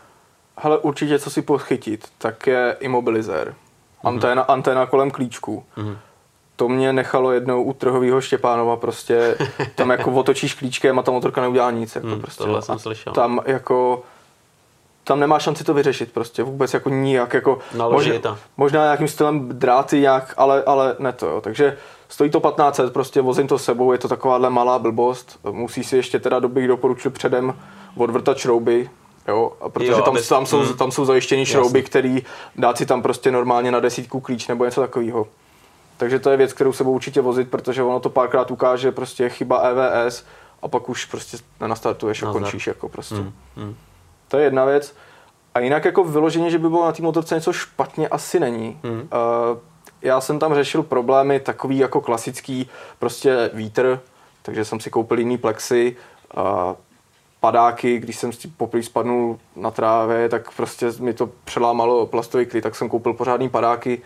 [0.58, 3.56] Hele, určitě co si podchytit, tak je imobilizér.
[4.04, 5.66] Anténa, anténa kolem klíčků.
[6.56, 9.38] To mě nechalo jednou u trhového Štěpánova prostě,
[9.76, 11.96] tam jako otočíš klíčkem a ta motorka neudělá nic.
[11.96, 12.44] Jako Hmm, prostě.
[12.44, 13.14] tohle jsem slyšel.
[13.14, 14.04] Tam jako,
[15.04, 17.60] tam nemá šanci to vyřešit prostě, vůbec jako nijak, jako
[17.92, 18.38] možná, to.
[18.58, 21.42] možná nějakým stylem dráty nějak, ale, ale ne to, jo.
[21.42, 21.78] takže
[22.10, 26.20] stojí to 1500, prostě vozím to sebou, je to takováhle malá blbost, musí si ještě
[26.20, 27.54] teda, bych doporučil předem
[27.98, 28.90] odvrtat šrouby,
[29.28, 30.74] Jo, a protože Jo, tam, abys- tam, jsou, mm.
[30.74, 31.90] tam jsou zajištěny šrouby, Jasně.
[31.90, 32.24] který
[32.56, 35.28] dát si tam prostě normálně na desítku klíč nebo něco takového.
[36.04, 39.30] Takže to je věc, kterou se budou určitě vozit, protože ono to párkrát ukáže prostě
[39.30, 40.26] chyba EVS
[40.62, 43.16] a pak už prostě nenastartuješ a končíš jako prostě.
[43.16, 43.76] Hmm, hmm.
[44.28, 44.96] To je jedna věc.
[45.54, 48.80] A jinak jako vyloženě, že by bylo na té motorce něco špatně, asi není.
[48.84, 49.00] Hmm.
[49.00, 49.08] Uh,
[50.02, 54.00] já jsem tam řešil problémy takový jako klasický, prostě vítr,
[54.42, 55.96] takže jsem si koupil jiný plexy,
[56.38, 56.44] uh,
[57.40, 62.62] padáky, když jsem si poprvé spadnul na trávě, tak prostě mi to přelámalo plastový klid,
[62.62, 64.02] tak jsem koupil pořádný padáky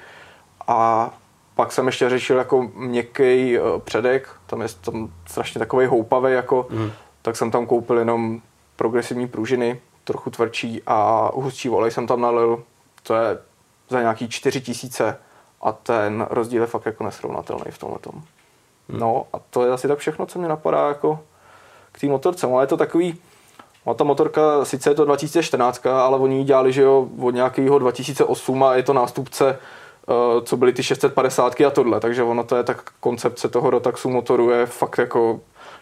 [0.68, 1.12] a
[1.58, 6.68] pak jsem ještě řešil jako měkký uh, předek, tam je tam strašně takový houpavý, jako,
[6.70, 6.92] Mhm.
[7.22, 8.42] tak jsem tam koupil jenom
[8.76, 12.64] progresivní pružiny, trochu tvrdší a hustší volej jsem tam nalil,
[13.04, 13.38] to je
[13.90, 15.18] za nějaký 4 tisíce
[15.62, 18.14] a ten rozdíl je fakt jako nesrovnatelný v tomhle tom.
[18.90, 21.20] No a to je asi tak všechno, co mě napadá jako
[21.92, 23.20] k té motorce, ale je to takový,
[23.86, 27.80] No ta motorka, sice je to 2014, ale oni ji dělali, že jo, od nějakého
[27.80, 29.58] 2008 a je to nástupce, eh,
[30.44, 34.50] co byly ty 650 a tohle, takže ono to je tak, koncepce toho Rotaxu motoru
[34.50, 35.40] je fakt jako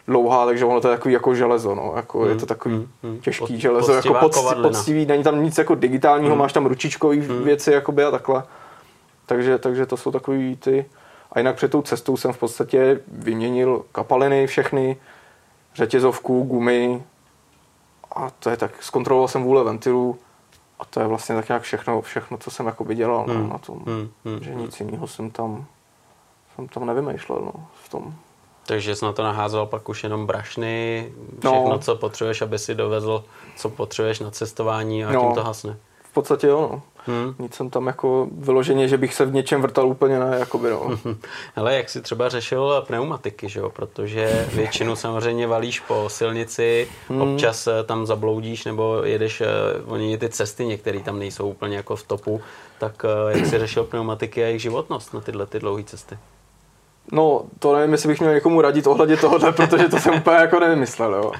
[0.08, 3.18] dlouhá, takže ono to je takový jako železo, no, jako je to takový mm, mm.
[3.20, 4.68] těžký Pod- železo, jako poctivá pocti, kovadlina.
[4.68, 8.42] poctivý, není tam nic jako digitálního, máš tam ručičkový věci jakoby a takhle,
[9.26, 10.84] takže, takže to jsou takový ty,
[11.32, 14.96] a jinak před tou cestou jsem v podstatě vyměnil kapaliny všechny,
[15.74, 17.02] řetězovku, gumy,
[18.16, 20.18] a to je tak, zkontroloval jsem vůle ventilů
[20.78, 23.58] a to je vlastně tak nějak všechno, všechno co jsem jako dělal no, Hmm, na
[23.58, 23.78] tom.
[23.86, 25.64] hmm, hmm, že nic jiného jsem tam,
[26.54, 28.14] jsem tam nevymýšlel no, v tom.
[28.66, 31.78] Takže jsi na to naházel pak už jenom brašny, všechno, No.
[31.78, 33.24] co potřebuješ, aby si dovezl,
[33.56, 35.20] co potřebuješ na cestování a No.
[35.20, 35.76] tím to hasne.
[36.02, 36.82] V podstatě jo, no.
[37.06, 37.34] Hmm.
[37.38, 40.90] Nic jsem tam jako vyloženě, že bych se v něčem vrtal úplně ne, jakoby no.
[41.56, 43.70] Hele, jak jsi třeba řešil pneumatiky, že jo?
[43.70, 47.20] Protože většinu samozřejmě valíš po silnici, Hmm.
[47.20, 49.46] občas eh, tam zabloudíš nebo jedeš, eh,
[49.86, 52.40] oni ty cesty některé tam nejsou úplně jako v topu,
[52.78, 56.18] tak eh, jak jsi řešil pneumatiky a jejich životnost na tyhle ty dlouhé cesty?
[57.12, 60.60] No, to nevím, jestli bych měl někomu radit ohledně tohohle, protože to jsem úplně jako
[60.60, 61.32] nevymyslel, jo.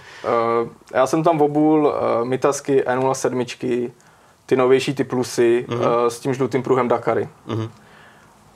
[0.94, 1.92] Já jsem tam obul
[2.24, 3.90] Mitasky E07,
[4.46, 5.78] ty novější, ty plusy, mm-hmm.
[5.78, 7.28] uh, s tím žlutým pruhem Dakary.
[7.46, 7.70] Mhm.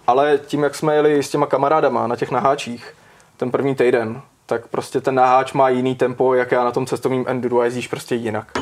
[0.06, 2.94] Ale tím, jak jsme jeli s těma kamarádama na těch naháčích,
[3.36, 7.24] ten první týden, tak prostě ten naháč má jiný tempo, jak já na tom cestovním
[7.28, 8.52] enduro a jezdíš prostě jinak.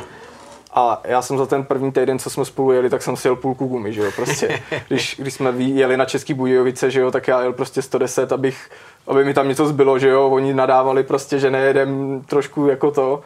[0.74, 3.36] A já jsem za ten první týden, co jsme spolu jeli, tak jsem si jel
[3.36, 4.62] půlku gumy, že jo, prostě.
[4.88, 8.70] Když, když jsme jeli na Český Budějovice, že jo, tak já jel prostě 110, abych,
[9.06, 13.22] aby mi tam něco zbylo, že jo, oni nadávali prostě, že nejedem trošku jako to.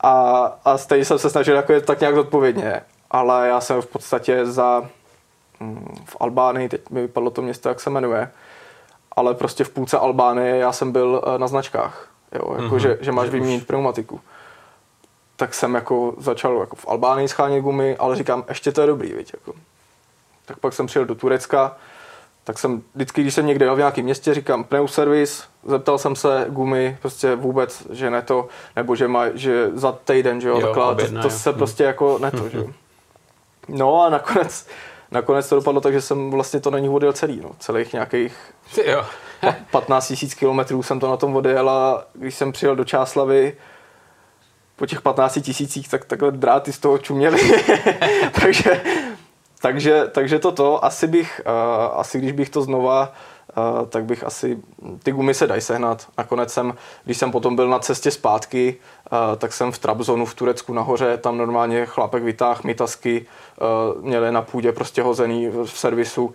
[0.00, 2.80] A, a stejně jsem se snažil jako jet tak nějak zodpovědně,
[3.14, 4.82] ale já jsem v podstatě za
[5.60, 8.30] mm, v Albánii, teď mi vypadlo to město, jak se jmenuje,
[9.16, 12.78] ale prostě v půlce Albánie já jsem byl eh, na značkách, jo, jako, Mhm.
[12.78, 14.20] že, že máš vyměnit pneumatiku.
[15.36, 19.12] Tak jsem jako začal jako v Albánii schánět gumy, ale říkám, ještě to je dobrý,
[19.12, 19.52] viď, jako.
[20.46, 21.76] Tak pak jsem přijel do Turecka,
[22.44, 26.96] tak jsem vždycky, když jsem někde v nějakém městě, říkám pneuservis, zeptal jsem se gumy,
[27.00, 31.08] prostě vůbec, že ne to, nebo že, má, že za týden, že jo, Jo, takhle,
[31.08, 32.64] to, to se prostě jako ne to, že jo.
[33.68, 34.66] No a nakonec,
[35.10, 38.36] nakonec to dopadlo tak, že jsem vlastně to na nich odjel celý, no, celých nějakých
[38.86, 39.04] jo.
[39.40, 43.56] pa- 15 000 kilometrů jsem to na tom odjel a když jsem přijel do Čáslavy,
[44.76, 47.40] po těch 15 tisících, tak takhle dráty z toho čuměly.
[48.40, 48.82] takže,
[49.62, 53.33] takže, takže toto, asi bych, uh, asi když bych to znova Uh,
[53.88, 54.58] tak bych asi,
[55.02, 56.06] ty gumy se dají sehnat.
[56.18, 58.76] Nakonec jsem, když jsem potom byl na cestě zpátky,
[59.38, 63.26] tak jsem v Trabzonu v Turecku nahoře, tam normálně chlapek vytáhl mitasky,
[63.96, 66.34] uh, měli na půdě prostě hozený v servisu,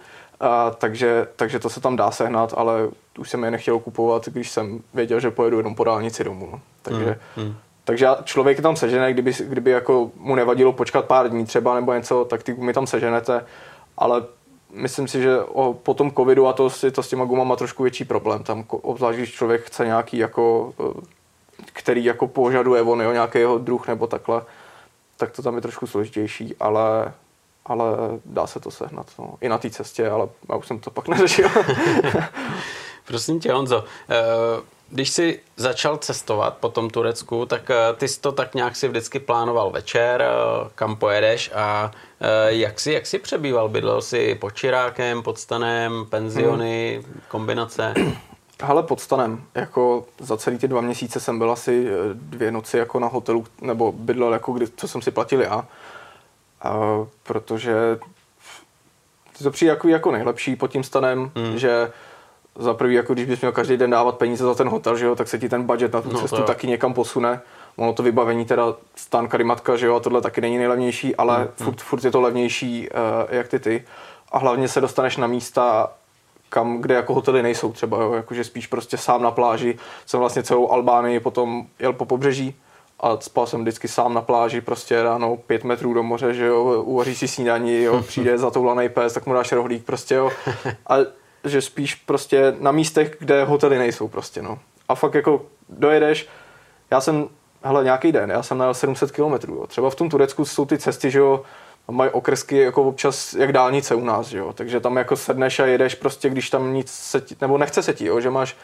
[0.77, 4.79] takže, takže to se tam dá sehnat, ale už jsem je nechtěl kupovat, když jsem
[4.93, 6.49] věděl, že pojedu jenom po dálnici domů.
[6.51, 6.61] No.
[6.81, 7.55] Takže, mm, mm.
[7.83, 11.93] takže člověk je tam sežené, kdyby, kdyby jako mu nevadilo počkat pár dní třeba nebo
[11.93, 13.45] něco, tak ty gumy tam seženete,
[13.97, 14.23] ale
[14.71, 18.05] myslím si, že o, po tom covidu a to, to s těma gumama trošku větší
[18.05, 18.43] problém.
[18.43, 21.01] Tam obzvlášť, když člověk chce nějaký jako, e,
[21.73, 24.41] který jako požaduje on, jo, nějaký jeho druh nebo takhle,
[25.17, 27.13] tak to tam je trošku složitější, ale,
[27.65, 27.85] ale
[28.25, 29.07] dá se to sehnat.
[29.19, 29.33] No.
[29.41, 31.49] I na té cestě, ale já už jsem to pak neřešil.
[33.05, 34.15] Prosím tě, Honzo, e,
[34.89, 38.87] když jsi začal cestovat po tom Turecku, tak e, ty jsi to tak nějak si
[38.87, 40.23] vždycky plánoval večer,
[40.75, 43.69] kam pojedeš a Eh, jak jsi, jak jsi přebýval?
[43.69, 47.21] Bydlel jsi pod Čirákem, pod Stanem, penziony, hmm.
[47.27, 47.93] kombinace?
[48.63, 52.77] Ale pod stanem, jako za celý ty dva měsíce jsem byl asi eh, dvě noci
[52.77, 55.65] jako na hotelu, nebo bydlel jako kdy, co jsem si platil já.
[56.61, 56.77] A,
[57.23, 57.73] protože
[59.43, 61.57] to přijde jako, jako nejlepší pod tím stanem, hmm.
[61.57, 61.91] že
[62.59, 65.15] za prvý, jako když bys měl každý den dávat peníze za ten hotel, že jo,
[65.15, 67.41] tak se ti ten budget na tu no, cestu taky někam posune.
[67.75, 71.47] Ono to vybavení teda stan karimatka, že jo, a tohle taky není nejlevnější, ale hmm.
[71.55, 72.95] furt, furt je to levnější, uh,
[73.29, 73.85] jak ty ty.
[74.31, 75.91] A hlavně se dostaneš na místa,
[76.49, 79.77] kam, kde jako hotely nejsou třeba, jo, jakože spíš prostě sám na pláži.
[80.05, 82.55] Jsem vlastně celou Albánii potom jel po pobřeží
[82.99, 86.83] a spal jsem vždycky sám na pláži, prostě ráno pět metrů do moře, že jo,
[86.83, 90.31] uvaří si snídaní, jo, přijde zatoulaný pes, tak mu dáš rohlík, prostě jo.
[90.87, 90.95] A
[91.43, 94.59] že spíš prostě na místech, kde hotely nejsou prostě, no.
[94.89, 96.27] A fakt jako dojedeš,
[96.91, 97.29] já jsem
[97.63, 99.33] hele, nějaký den, já jsem najel 700 km.
[99.67, 101.43] Třeba v tom Turecku jsou ty cesty, že jo,
[101.91, 104.53] mají okresky jako občas jak dálnice u nás, že jo.
[104.53, 107.93] Takže tam jako sedneš a jedeš prostě, když tam nic se ti, nebo nechce se
[107.93, 108.57] ti, jo, že máš,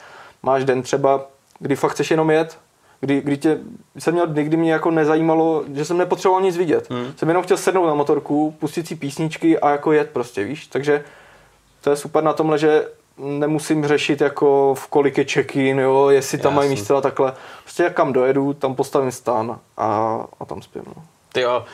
[0.44, 1.28] máš den třeba,
[1.60, 2.58] kdy fakt chceš jenom jet,
[3.00, 3.60] kdy, kdy tě,
[3.98, 6.90] jsem měl dny, kdy mě jako nezajímalo, že jsem nepotřeboval nic vidět.
[6.90, 7.14] Hmm.
[7.16, 10.68] Jsem jenom chtěl sednout na motorku, pustit si písničky a jako jet prostě, víš.
[10.68, 11.04] Takže
[11.86, 16.38] to je super na tomhle, že nemusím řešit jako v kolik je check-in, jo, jestli
[16.38, 16.56] tam Jasný.
[16.56, 17.34] mají místo a takhle.
[17.64, 20.84] Prostě jak kam dojedu, tam postavím stan a, a tam spím.
[20.88, 21.04] No.
[21.34, 21.66] Ty jo,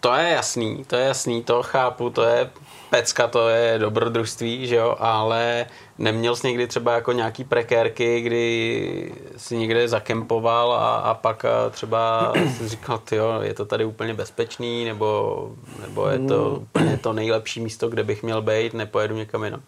[0.00, 2.50] to je jasný, to je jasný, to chápu, to je
[2.90, 5.66] pecka, to je dobrodružství, že jo, ale
[5.98, 12.32] neměl jsi někdy třeba jako nějaký prekérky, kdy si někde zakempoval a, a pak třeba
[12.56, 16.62] jsi říkal, jo, je to tady úplně bezpečný, nebo, nebo je to hmm.
[16.62, 19.62] úplně to nejlepší místo, kde bych měl být, nepojedu někam jinam.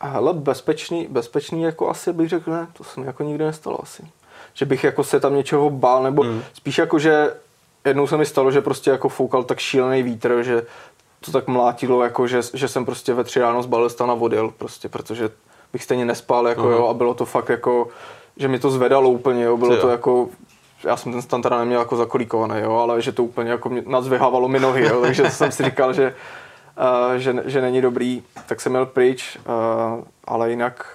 [0.00, 4.02] Ale bezpečný, bezpečný jako asi bych řekl, ne, to se mi jako nikdy nestalo asi.
[4.54, 6.42] Že bych jako se tam něčeho bál, nebo hmm.
[6.52, 7.34] spíš jako, že
[7.84, 10.62] jednou se mi stalo, že prostě jako foukal tak šílený vítr, že
[11.20, 14.54] to tak mlátilo, jako že, že jsem prostě ve tři ráno zbalil stan a vodil,
[14.58, 15.30] prostě, protože
[15.72, 16.72] bych stejně nespal, jako uh-huh.
[16.72, 17.88] jo, a bylo to fakt jako,
[18.36, 20.28] že mi to zvedalo úplně, jo, bylo to jako,
[20.84, 23.82] já jsem ten stan teda neměl jako zakolíkovaný, jo, ale že to úplně jako mě,
[23.86, 26.14] nadzvihávalo mi nohy, jo, takže jsem si říkal, že
[27.16, 29.38] že, že není dobrý, tak jsem měl pryč,
[30.24, 30.86] ale jinak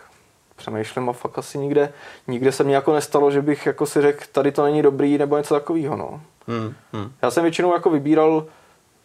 [0.55, 1.93] přemýšlím a fakt asi nikde,
[2.27, 5.37] nikde se mi jako nestalo, že bych jako si řekl, tady to není dobrý nebo
[5.37, 5.97] něco takového.
[5.97, 6.21] No.
[6.47, 7.11] Hmm, hmm.
[7.21, 8.45] Já jsem většinou jako vybíral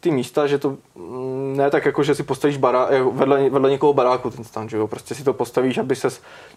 [0.01, 3.71] ty místa, že to mm, ne tak jako, že si postavíš bará, eh, vedle, vedle
[3.71, 6.09] někoho baráku ten stan, že jo, prostě si to postavíš, aby se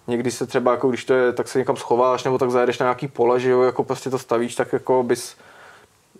[0.08, 2.84] někdy se třeba jako když to je, tak se někam schováš nebo tak zajedeš na
[2.84, 5.36] nějaký pole, že jo, jako prostě to stavíš tak jako bys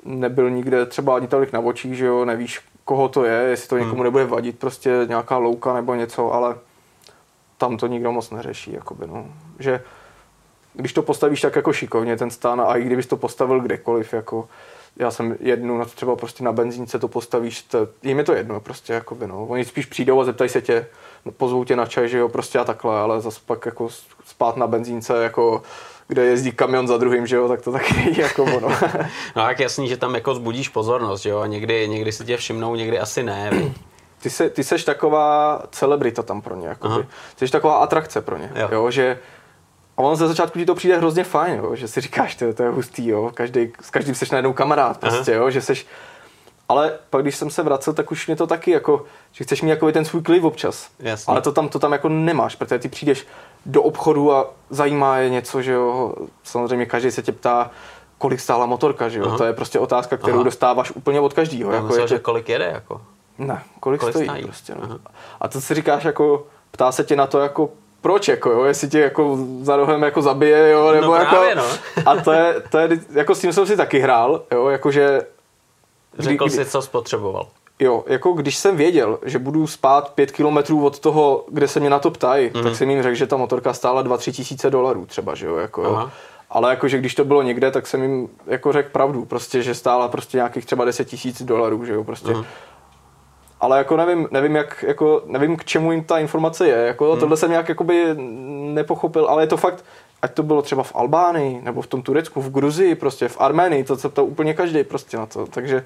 [0.06, 3.78] nebyl nikde třeba ani tolik na očích, že jo, nevíš, koho to je, jestli to
[3.78, 4.04] někomu hmm.
[4.04, 6.56] nebude vadit, prostě nějaká louka nebo něco, ale
[7.58, 9.26] tam to nikdo moc neřeší, jakoby, no.
[9.60, 9.84] Že
[10.74, 14.48] když to postavíš tak jako šikovně, ten stán, a i kdybys to postavil kdekoliv, jako
[14.98, 18.60] já jsem jednu, na třeba prostě na benzínce to postavíš, to, jim je to jedno,
[18.60, 19.46] prostě, jakoby, no.
[19.46, 20.88] Oni spíš přijdou a zeptají se tě,
[21.38, 23.90] pozvou tě na čaj, že jo, prostě a takhle, ale zase pak jako
[24.26, 25.64] spát na benzínce, jako
[26.08, 28.70] kde jezdí kamion za druhým, že jo, tak to taky jako ono.
[29.36, 32.38] no tak jasný, že tam jako zbudíš pozornost, že jo, a někdy, někdy si tě
[32.38, 33.52] všimnou, někdy asi ne.
[34.22, 37.08] ty, se, ty seš taková celebrita tam pro ně, jakoby.
[37.36, 39.20] Ty jsi taková atrakce pro ně, jo, jo že
[39.98, 42.64] a ono ze začátku ti to přijde hrozně fajn, jo, že si říkáš, to, to
[42.64, 45.88] je hustý, jo, každý, s každým seš najednou kamarád, prostě, jo, že seš,
[46.70, 49.70] ale pak když jsem se vracel, tak už mě to taky jako, že chceš mít
[49.70, 50.90] jako ten svůj kliv občas.
[51.00, 51.32] Jasně.
[51.32, 53.28] Ale to tam, to tam jako nemáš, protože ty přijdeš
[53.66, 57.72] do obchodu a zajímá je něco, že jo, samozřejmě každý se tě ptá,
[58.18, 59.38] kolik stála motorka, že jo, Aha.
[59.38, 60.44] to je prostě otázka, kterou Aha.
[60.44, 61.72] dostáváš úplně od každého.
[61.72, 63.02] Jako myslel, je že kolik jede, jako?
[63.38, 65.00] Ne, kolik, kolik stojí, stojí prostě, no.
[65.42, 67.70] A to si říkáš jako, ptá se tě na to jako
[68.04, 71.56] proč, jako jo, jestli tě jako za rohem jako zabije, jo, nebo No jako, právě,
[71.56, 71.64] no.
[72.06, 75.22] a to je, to je, jako s tím jsem si taky hrál, jo, jakože,
[76.20, 77.48] Řekl kdy- si, co spotřeboval.
[77.80, 81.90] jo, jako když jsem věděl, že budu spát pět kilometrů od toho, kde se mě
[81.90, 82.58] na to ptají, Mhm.
[82.58, 82.64] mm.
[82.64, 85.84] tak jsem jim řekl, že ta motorka stála 2-3 tisíce dolarů třeba, že jo, jako
[85.84, 86.10] jo.
[86.50, 90.08] Ale jakože když to bylo někde, tak jsem jim jako řekl pravdu, prostě, že stála
[90.08, 92.32] prostě nějakých třeba 10 tisíc dolarů, že jo, prostě.
[92.32, 92.46] Mhm.
[93.64, 97.20] Ale jako nevím, nevím, jak, jako nevím, k čemu jim ta informace je, jako Mhm.
[97.20, 98.16] tohle jsem nějak jakoby
[98.74, 99.86] nepochopil, ale je to fakt,
[100.22, 103.84] ať to bylo třeba v Albánii, nebo v tom Turecku, v Gruzii, prostě v Arménii,
[103.84, 105.86] to se ptá úplně každý prostě na to, takže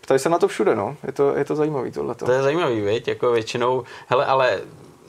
[0.00, 2.24] ptají se na to všude, no, je to, je to zajímavý tohleto.
[2.26, 3.08] To je zajímavý, viď?
[3.08, 4.60] Jako většinou, hele, ale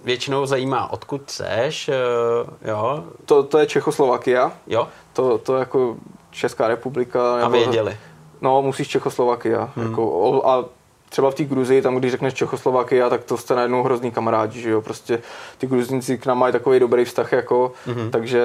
[0.03, 5.95] většinou zajímá, odkud seš, eh, jo, To, to je Čechoslovakia, jo, to, to jako
[6.31, 7.33] Česká republika.
[7.35, 7.97] a nebo- věděli.
[8.41, 9.69] No, musíš Čechoslovakia.
[9.75, 9.89] Hmm.
[9.89, 10.65] Jako, a
[11.09, 14.69] třeba v té Gruzii, tam když řekneš Čechoslovakia, tak to jste najednou hrozný kamarádi, že
[14.69, 15.21] jo, prostě
[15.57, 18.11] ty Gruzinci k nám mají takový dobrý vztah, jako, hmm.
[18.11, 18.43] takže,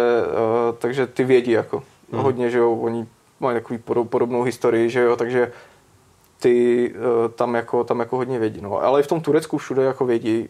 [0.68, 2.22] uh, takže ty vědí, jako, hmm.
[2.22, 3.07] hodně, že jo, oni
[3.40, 5.53] mají takový podob, podobnou historii, že jo, takže
[6.40, 9.83] ty uh, tam jako, tam jako hodně vědí, no, ale i v tom Turecku všude
[9.83, 10.48] jako vědí,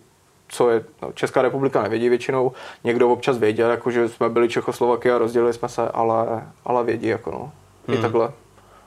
[0.48, 2.53] co je, no, Česká republika nevědí většinou,
[2.85, 7.31] někdo občas věděl, jako, že jsme byli Čechoslovakia, rozdělili jsme se, ale, ale vědí, jako
[7.31, 7.53] no,
[7.94, 8.33] i takhle.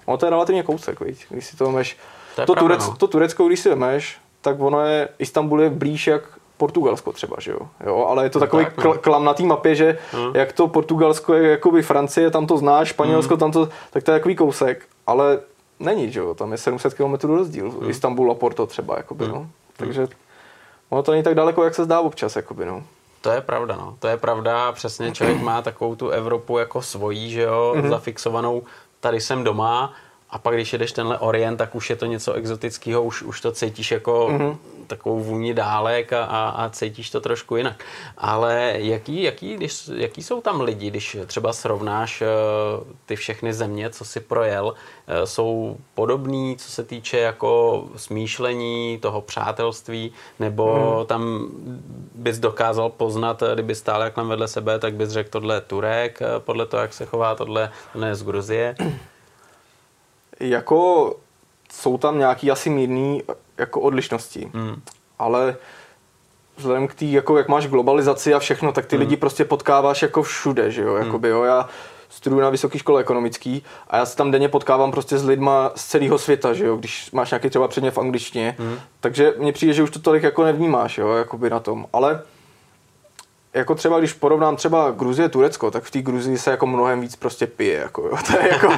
[0.06, 1.26] Ono to je relativně kousek, viď?
[1.30, 1.98] když si to vemeš.
[2.45, 2.95] To To, pravda, Turec, no.
[2.95, 6.21] to Turecko, když si vemeš, tak ono je, Istanbul je blíž jak
[6.58, 7.60] Portugalsko třeba, že jo?
[7.86, 8.84] jo ale je to takový tak, no.
[8.84, 10.32] kl- klam na té mapě, že Hmm.
[10.36, 14.19] jak to Portugalsko je jakoby Francie, tam to znáš, Španělsko, tam to, tak to je
[14.19, 15.39] takový kousek, ale
[15.80, 16.34] není, že jo?
[16.34, 17.89] Tam je 700 km rozdíl, Hmm.
[17.89, 19.47] Istanbul a Porto třeba, jakoby, no.
[19.78, 20.08] Takže
[20.89, 22.84] ono to není tak daleko, jak se zdá občas, jakoby, no.
[23.21, 23.95] To je pravda, no.
[24.00, 27.84] To je pravda, přesně člověk má takovou tu Evropu jako svojí, že jo, Mhm.
[27.86, 27.89] mm-hmm.
[27.89, 28.63] zafixovanou,
[29.00, 29.93] tady jsem doma
[30.30, 33.52] a pak když jedeš tenhle Orient, tak už je to něco exotického, už, už to
[33.52, 34.42] cítíš jako Mhm.
[34.42, 34.58] mm-hmm.
[34.88, 37.84] takovou vůni dálek a, a, a cítíš to trošku jinak.
[38.18, 42.26] Ale jaký, jaký, když, jaký jsou tam lidi, když třeba srovnáš eh,
[43.06, 44.74] ty všechny země, co si projel,
[45.08, 50.96] eh, jsou podobný, co se týče jako smýšlení, toho přátelství, nebo Mhm.
[50.98, 51.06] hmm.
[51.06, 51.48] tam
[52.16, 55.62] bys dokázal poznat, eh, kdyby stál jak tam vedle sebe, tak bys řekl, tohle je
[55.62, 58.76] Turek, podle toho, jak se chová, tohle, tohle je z Gruzie.
[60.39, 61.15] Jako
[61.73, 63.23] jsou tam nějaký asi mírný
[63.58, 64.82] jako odlišnosti, Hmm.
[65.19, 65.56] ale
[66.58, 69.02] vzhledem k té, jako jak máš globalizaci a všechno, tak ty Hmm.
[69.02, 71.69] lidi prostě potkáváš jako všude, že jo, jakoby, jo, já
[72.10, 75.86] studuju na vysoké škole ekonomický a já se tam denně potkávám prostě s lidma z
[75.86, 78.80] celého světa, že jo, když máš nějaký třeba předmět v angličtině, Hmm.
[79.00, 82.21] takže mně přijde, že už to tolik jako nevnímáš, jo, jakoby na tom, ale
[83.54, 87.15] jako třeba, když porovnám třeba Gruzie, Turecko, tak v té Gruzii se jako mnohem víc
[87.15, 88.17] prostě pije, jako jo.
[88.32, 88.73] To je jako,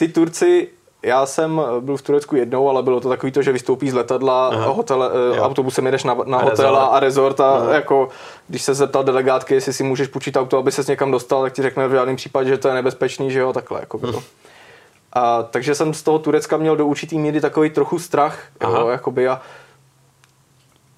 [0.00, 0.68] ty Turci,
[1.02, 4.48] já jsem byl v Turecku jednou, ale bylo to takový to, že vystoupí z letadla,
[4.48, 4.66] Aha.
[4.66, 5.42] hotele, eh, Jo.
[5.42, 8.08] autobusem jedeš na, na A hotel a resort a jako,
[8.48, 11.62] když se zeptal delegátky, jestli si můžeš půjčit auto, aby ses někam dostal, tak ti
[11.62, 14.22] řekne v žádném případě, že to je nebezpečný, že jo, takhle, jako bylo.
[15.12, 18.92] A, takže jsem z toho Turecka měl do určitý míry takový trochu strach, jo, Aha.
[18.92, 19.40] jakoby a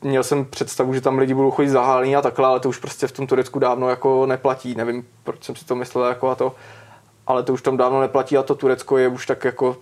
[0.03, 3.07] měl jsem představu, že tam lidi budou chodit zahálení a takhle, ale to už prostě
[3.07, 4.75] v tom Turecku dávno jako neplatí.
[4.75, 6.53] Nevím, proč jsem si to myslel jako a to,
[7.27, 9.77] ale to už tam dávno neplatí a to Turecko je už tak jako,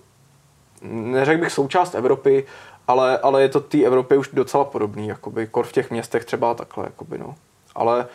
[0.81, 2.45] neřekl bych součást Evropy,
[2.87, 6.53] ale, ale je to té Evropě už docela podobný, jakoby, kor v těch městech třeba
[6.53, 7.35] takhle, jakoby, no.
[7.75, 8.07] Ale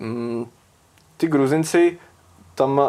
[0.00, 0.46] mm,
[1.16, 1.98] ty Gruzinci,
[2.54, 2.84] tam, uh,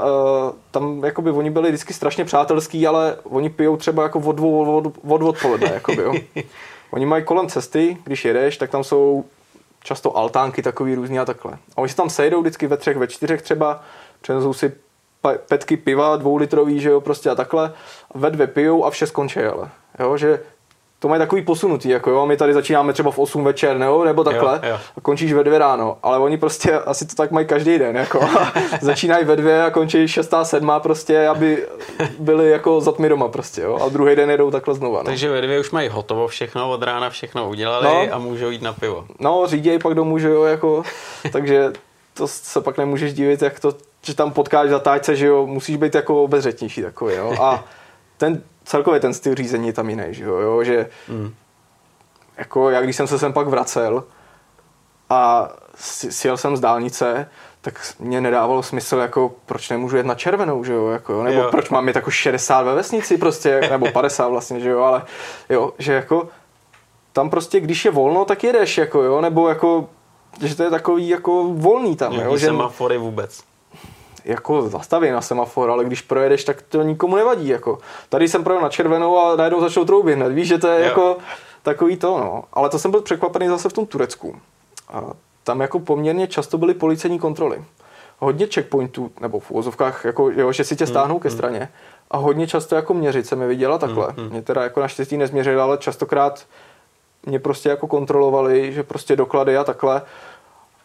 [0.72, 4.94] tam jakoby oni byli vždycky strašně přátelský, ale oni pijou třeba jako od dvou od,
[5.08, 6.14] od odpoledne, jakoby, jo.
[6.92, 9.26] Oni mají kolem cesty, když jedeš, tak tam jsou
[9.84, 11.54] často altánky takový různý a takhle.
[11.54, 13.82] A oni se tam sejdou vždycky ve třech, ve čtyřech třeba,
[14.22, 14.74] přinesou si
[15.48, 17.74] petky piva, dvoulitrový, že jo, prostě a takhle.
[18.16, 19.70] Ve dvě pijou a vše skončí, ale.
[20.00, 20.40] Jo, že
[21.00, 24.24] to mají takový posunutý, jako jo, my tady začínáme třeba v 8 večer, nebo, nebo
[24.24, 24.78] takhle, Jo, jo.
[24.98, 28.20] a končíš ve dvě ráno, ale oni prostě asi to tak mají každý den, jako,
[28.82, 31.68] začínají ve dvě a končí šestá, sedmá prostě, aby
[32.20, 35.04] byli jako za tmy doma prostě, jo, a druhý den jedou takhle znova, no.
[35.04, 38.16] Takže ve dvě už mají hotovo všechno, od rána všechno udělali No.
[38.16, 39.06] a můžou jít na pivo.
[39.20, 40.84] No, říděj pak domů, že jo, jako,
[41.32, 41.74] takže
[42.14, 43.74] to se pak nemůžeš divit, jak to,
[44.06, 47.64] že tam potkáš zatáčce, že jo, musíš být jako obezřetnější takový, jo, a
[48.18, 51.34] ten, celkově ten styl řízení je tam jiný, že jo, jo že Mm.
[52.38, 54.04] jako já když jsem se sem pak vracel
[55.10, 55.50] a
[56.10, 57.30] sjel jsem z dálnice,
[57.62, 61.48] tak mě nedávalo smysl, jako proč nemůžu jet na červenou, že jo, jako, nebo Jo.
[61.52, 65.04] proč mám jít jako 60 ve vesnici prostě, nebo 50 vlastně, že jo, ale
[65.50, 66.30] jo, že jako
[67.14, 69.90] tam prostě, když je volno, tak jedeš, jako jo, nebo jako
[70.42, 73.44] že to je takový jako volný tam, jo, že semafory vůbec.
[74.26, 77.48] Jako zastaví na semafor, ale když projedeš, tak to nikomu nevadí.
[77.48, 77.78] Jako.
[78.10, 80.32] Tady jsem projel na červenou a najednou začal troubit hned.
[80.32, 80.86] Víš, že to je Jo.
[80.86, 81.18] jako
[81.64, 82.44] takový to, no.
[82.54, 84.36] Ale to jsem byl překvapený zase v tom Turecku.
[84.94, 85.02] A
[85.44, 87.64] tam jako poměrně často byly policejní kontroly.
[88.20, 91.70] Hodně checkpointů, nebo v úvozovkách, jako, jo, že si tě stáhnou ke straně.
[92.12, 94.08] A hodně často jako měřit se mi viděla takhle.
[94.30, 96.46] Mě teda jako naštěstí nezměřili, ale častokrát
[97.26, 100.02] mě prostě jako kontrolovali, že prostě doklady a takhle.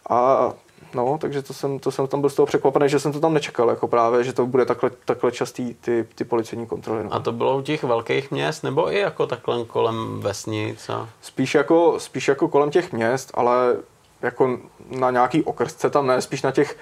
[0.09, 0.51] A
[0.95, 3.33] no, takže to jsem, to jsem tam byl z toho překvapený, že jsem to tam
[3.33, 7.03] nečekal, jako právě, že to bude takhle, takhle častý ty, ty policejní kontroly.
[7.03, 7.13] No.
[7.13, 10.89] A to bylo u těch velkých měst, nebo i jako takhle kolem vesnic?
[10.89, 11.09] A...
[11.21, 13.75] Spíš jako, spíš jako kolem těch měst, ale
[14.21, 16.77] jako na nějaký okrsce tam ne, spíš na těch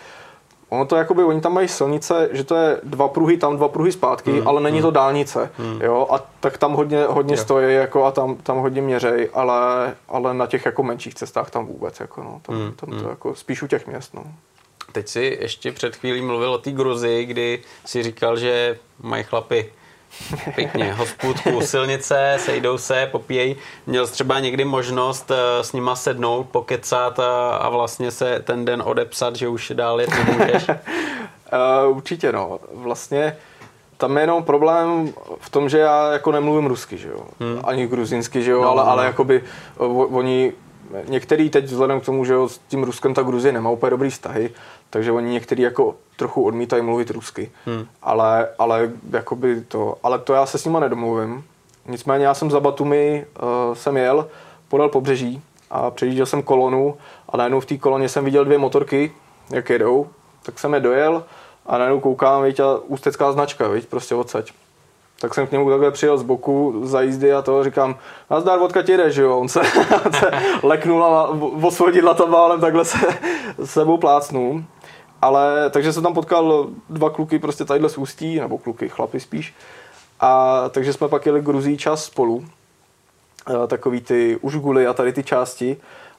[0.70, 3.92] Ono to jakoby, oni tam mají silnice, že to je dva pruhy tam, dva pruhy
[3.92, 4.84] zpátky, mm, ale není mm.
[4.84, 5.82] to dálnice, mm.
[5.82, 7.46] jo, a tak tam hodně, hodně yeah.
[7.46, 11.66] stojí, jako a tam, tam hodně měřej, ale, ale na těch jako menších cestách tam
[11.66, 13.10] vůbec, jako no, tam, mm, tam to mm.
[13.10, 14.24] jako spíš u těch měst, no.
[14.92, 19.72] Teď si ještě před chvílí mluvil o té Gruzi, kdy si říkal, že mají chlapy
[20.56, 23.56] Pěkně, hospůdku, silnice, sejdou se, popíjejí.
[23.88, 28.66] Měl jsi třeba někdy možnost eh, s nima sednout, pokecat a, a vlastně se ten
[28.66, 30.70] den odepsat, že už dál jet nemůžeš?
[30.70, 32.60] uh, určitě no.
[32.74, 33.38] Vlastně
[33.98, 37.26] tam je jenom problém v tom, že já jako nemluvím rusky, že jo.
[37.40, 37.62] Hmm.
[37.64, 38.92] Ani gruzinsky, že jo, no, ale, no.
[38.92, 39.44] ale jakoby
[39.78, 40.54] oni
[41.08, 44.10] některý teď vzhledem k tomu, že jo, s tím Ruskem ta Gruzie nemá úplně dobrý
[44.10, 44.50] vztahy,
[44.90, 47.52] takže oni některý jako trochu odmítají mluvit rusky.
[47.66, 47.86] Hmm.
[48.02, 51.44] Ale, ale jakoby to, ale to já se s nima nedomluvím.
[51.86, 54.28] Nicméně já jsem za Batumi, uh, jsem jel,
[54.68, 56.98] podal pobřeží a přejížděl jsem kolonu
[57.30, 59.12] a najednou v té koloně jsem viděl dvě motorky,
[59.50, 60.08] jak jedou,
[60.44, 61.24] tak jsem je dojel
[61.66, 64.52] a najednou koukám, víš, a ústecká značka, víš, prostě odsaď.
[65.20, 67.96] Tak jsem k němu takhle přijel z boku za jízdy a to říkám,
[68.30, 69.40] nazdar, vodka ti jde, že jo?
[69.40, 69.62] On se,
[70.20, 70.32] se
[70.64, 71.30] leknul a
[71.64, 72.98] osvodidla tam válem takhle se
[73.66, 74.64] sebou plácnul.
[75.22, 79.54] Ale takže jsem tam potkal dva kluky prostě tadyhle z Ústí, nebo kluky, chlapy spíš.
[80.20, 82.46] A takže jsme pak jeli Gruzí čas spolu.
[83.64, 85.78] E, takový ty užguly a tady ty části.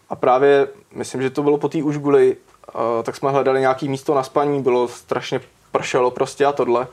[0.09, 2.37] A právě, myslím, že to bylo po té užguly,
[2.69, 5.41] e, tak jsme hledali nějaký místo na spaní, bylo strašně
[5.73, 6.87] pršelo prostě a tohle.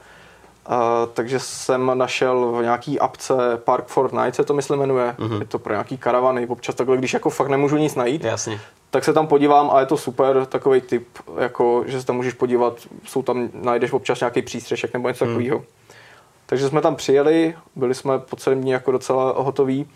[0.70, 5.16] Uh, takže jsem našel v nějaký apce Park Fortnite se to myslím jmenuje.
[5.20, 5.40] Mm-hmm.
[5.40, 8.24] Je to pro nějaký karavany, občas takhle, když jako fakt nemůžu nic najít.
[8.24, 8.60] Jasně.
[8.90, 11.08] Tak se tam podívám a je to super, takový typ,
[11.40, 15.32] jako, že se tam můžeš podívat, jsou tam, najdeš občas nějaký přístřešek nebo něco mm.
[15.32, 15.64] takového.
[16.46, 19.88] Takže jsme tam přijeli, byli jsme po celém dní jako docela hotoví,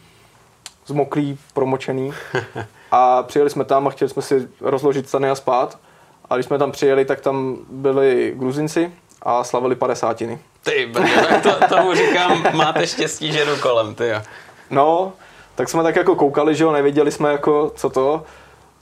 [0.85, 2.13] zmoklí, promočený
[2.91, 5.79] a přijeli jsme tam a chtěli jsme si rozložit stany a spát.
[6.29, 8.91] A když jsme tam přijeli, tak tam byli gruzinci
[9.21, 10.39] a slavili padesátiny.
[10.63, 14.21] Ty, brně, to, tomu říkám, máte štěstí, že jdu kolem, ty jo.
[14.69, 15.13] No,
[15.55, 18.23] tak jsme tak jako koukali, že jo, nevěděli jsme jako, co to.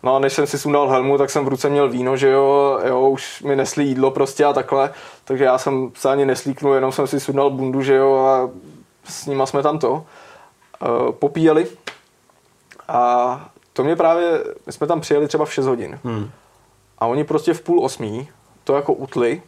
[0.04, 2.80] No a než jsem si sundal helmu, tak jsem v ruce měl víno, že jo,
[2.86, 4.94] jo, už mi nesli jídlo prostě a takhle,
[5.26, 8.50] takže já jsem se ani neslíknul, jenom jsem si sundal bundu, že jo, a
[9.04, 11.68] s nima jsme tam to uh, popíjeli.
[12.88, 16.00] A to mě právě, my jsme tam přijeli třeba v 6 hodin.
[16.04, 16.32] Hmm.
[17.00, 18.30] A oni prostě v půl osmí
[18.64, 19.42] to jako utli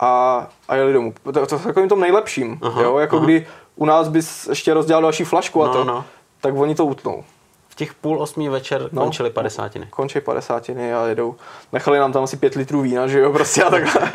[0.00, 1.14] a, a jeli domů.
[1.24, 2.98] To, to, to takovým tom nejlepším, aha, jo?
[2.98, 3.24] jako aha.
[3.24, 6.04] kdy u nás bys ještě rozdělal další flašku a no, to, no.
[6.40, 7.24] tak oni to utnou.
[7.68, 9.86] V těch půl osmí večer no, končili padesátiny.
[9.90, 11.34] Končí padesátiny a jedou.
[11.72, 14.12] Nechali nám tam asi pět litrů vína, že jo, prostě a takhle.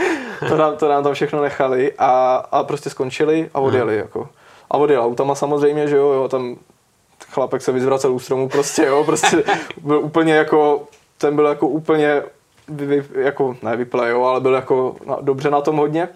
[0.50, 4.02] to, nám, to nám tam všechno nechali a, a prostě skončili a odjeli, hmm.
[4.02, 4.30] jako.
[4.72, 6.56] A odjel autama samozřejmě, že jo, jo, tam
[7.30, 9.44] chlapek se vyzvracel u stromu prostě, jo, prostě
[9.82, 12.24] byl úplně jako, ten byl jako úplně
[12.70, 16.10] vy, jako, ne vyple, jo, ale byl jako na, dobře na tom hodně.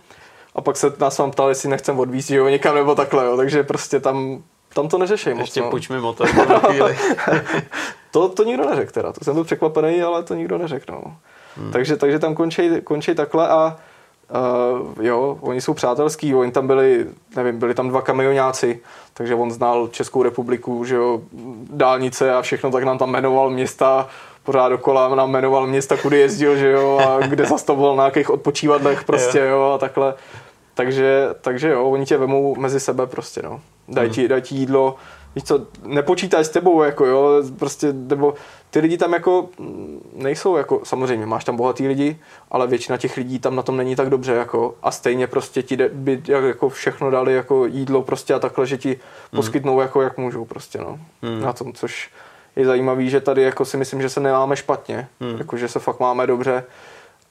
[0.56, 3.64] A pak se nás vám ptal, jestli nechcem odvízt, jo, někam nebo takhle, jo, takže
[3.64, 4.44] prostě tam,
[4.74, 5.40] tam to neřeší moc.
[5.40, 5.70] Ještě no.
[5.70, 6.98] půjč mi motor na chvíli.
[8.12, 11.18] to, to nikdo neřekl teda, to jsem byl překvapený, ale to nikdo neřekl, no.
[11.58, 11.72] Hmm.
[11.72, 13.78] Takže, takže tam končí, končí takhle a
[14.32, 18.80] Uh, jo, oni jsou přátelský, oni tam byli, nevím, byli tam dva kamionáci,
[19.14, 21.22] takže on znal Českou republiku, že jo,
[21.70, 24.08] dálnice a všechno, tak nám tam jmenoval města,
[24.44, 29.04] pořád dokola nám jmenoval města, kudy jezdil, že jo, a kde zastavoval na nějakých odpočívadlech
[29.04, 30.14] prostě, jo, a takhle.
[30.74, 33.62] Takže, takže jo, oni tě vemou mezi sebe prostě, no.
[33.88, 34.96] Daj ti, daj ti jídlo,
[35.36, 38.34] víš co, nepočítaj s tebou, jako jo, prostě, nebo
[38.70, 39.50] ty lidi tam jako
[40.16, 42.20] nejsou jako, samozřejmě máš tam bohatý lidi,
[42.52, 45.78] ale většina těch lidí tam na tom není tak dobře, jako a stejně prostě ti
[45.94, 49.00] by jako všechno dali jako jídlo prostě a takhle, že ti hmm.
[49.36, 51.42] poskytnou jako jak můžou prostě, no, mm.
[51.42, 52.12] na tom, což
[52.56, 55.38] je zajímavý, že tady jako si myslím, že se nemáme špatně, hmm.
[55.38, 56.64] jako že se fakt máme dobře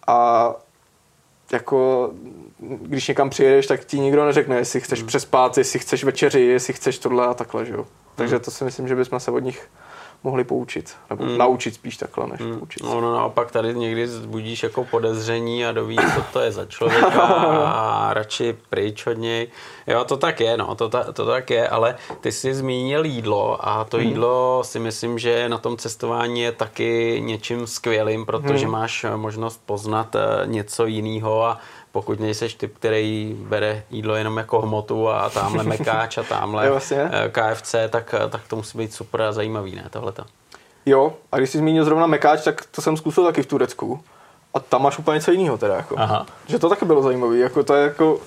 [0.06, 0.50] a
[1.52, 2.10] jako
[2.60, 5.08] když někam přijedeš, tak ti nikdo neřekne, jestli chceš hmm.
[5.08, 7.86] přespát, jestli chceš večeři, jestli chceš tohle a takhle, že jo.
[8.14, 8.44] Takže hmm.
[8.44, 9.68] to si myslím, že bychom se od nich
[10.24, 10.96] mohli poučit.
[11.10, 11.38] Nebo mm.
[11.38, 12.58] naučit spíš takhle, než mm.
[12.58, 12.82] poučit.
[12.82, 17.20] No, no, naopak tady někdy budíš jako podezření a dovíš, co to je za člověka
[17.66, 19.48] a radši pryč od něj.
[19.86, 23.68] Jo, to tak je, no, to, ta, to tak je, ale ty jsi zmínil jídlo
[23.68, 24.02] a to mm.
[24.02, 28.72] jídlo si myslím, že na tom cestování je taky něčím skvělým, protože mm.
[28.72, 31.58] máš možnost poznat eh, něco jiného a
[31.92, 37.10] pokud nejseš typ, který bere jídlo jenom jako hmotu a tamhle mekáč a tamhle vlastně.
[37.30, 40.24] KFC, tak, tak to musí být super a zajímavý, ne, tohleto.
[40.86, 44.00] Jo, a když jsi zmínil zrovna mekáč, tak to jsem zkusil taky v Turecku.
[44.54, 45.94] A tam máš úplně něco jiného teda, jako.
[45.98, 46.26] Aha.
[46.46, 48.20] Že to taky bylo zajímavé, jako to je jako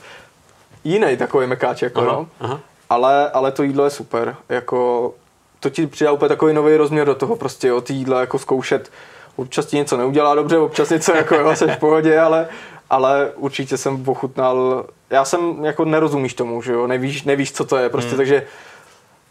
[0.83, 2.27] jiný takový mekáč, jako aha, no.
[2.39, 2.59] Aha.
[2.89, 5.13] Ale, ale to jídlo je super, jako
[5.59, 8.91] to ti přidá úplně takový nový rozměr do toho prostě, jo, ty jídla jako zkoušet,
[9.35, 12.47] občas ti něco neudělá dobře, občas něco jako jo, v pohodě, ale,
[12.93, 17.77] ale určitě jsem pochutnal, já jsem jako nerozumíš tomu, že jo, nevíš, nevíš co to
[17.77, 18.17] je, prostě, hmm.
[18.17, 18.47] takže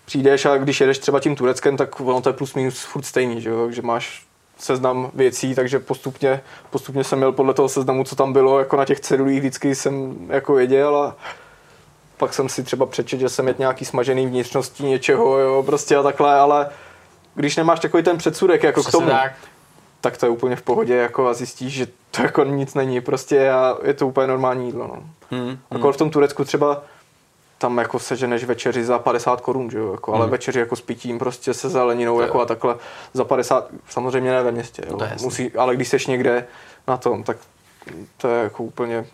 [0.05, 3.41] přijdeš a když jedeš třeba tím Tureckem, tak ono to je plus minus furt stejný,
[3.41, 4.27] že jo, takže máš
[4.59, 6.41] seznam věcí, takže postupně,
[6.71, 10.17] postupně jsem měl podle toho seznamu, co tam bylo, jako na těch cedulích vždycky jsem
[10.29, 11.17] jako věděl a
[12.17, 16.03] pak jsem si třeba přečet, že jsem jet nějaký smažený vnitřností něčeho, jo, prostě a
[16.03, 16.69] takhle, ale
[17.35, 19.33] když nemáš takový ten předsudek jako Přesně k tomu, tak
[20.03, 23.51] tak to je úplně v pohodě jako a zjistíš, že to jako nic není prostě
[23.51, 24.87] a je to úplně normální jídlo.
[24.87, 25.03] No.
[25.31, 25.93] Hmm, hmm.
[25.93, 26.83] v tom Turecku třeba
[27.59, 30.31] tam jako seženeš večeři za 50 korun, že jo, jako, ale hmm.
[30.31, 32.77] večeři jako s pitím prostě se zeleninou jako a takhle
[33.15, 34.99] za 50, samozřejmě ne ve městě, jo.
[35.23, 36.47] Musí, ale když seš někde
[36.89, 37.37] na tom, tak
[38.17, 39.07] to je jako úplně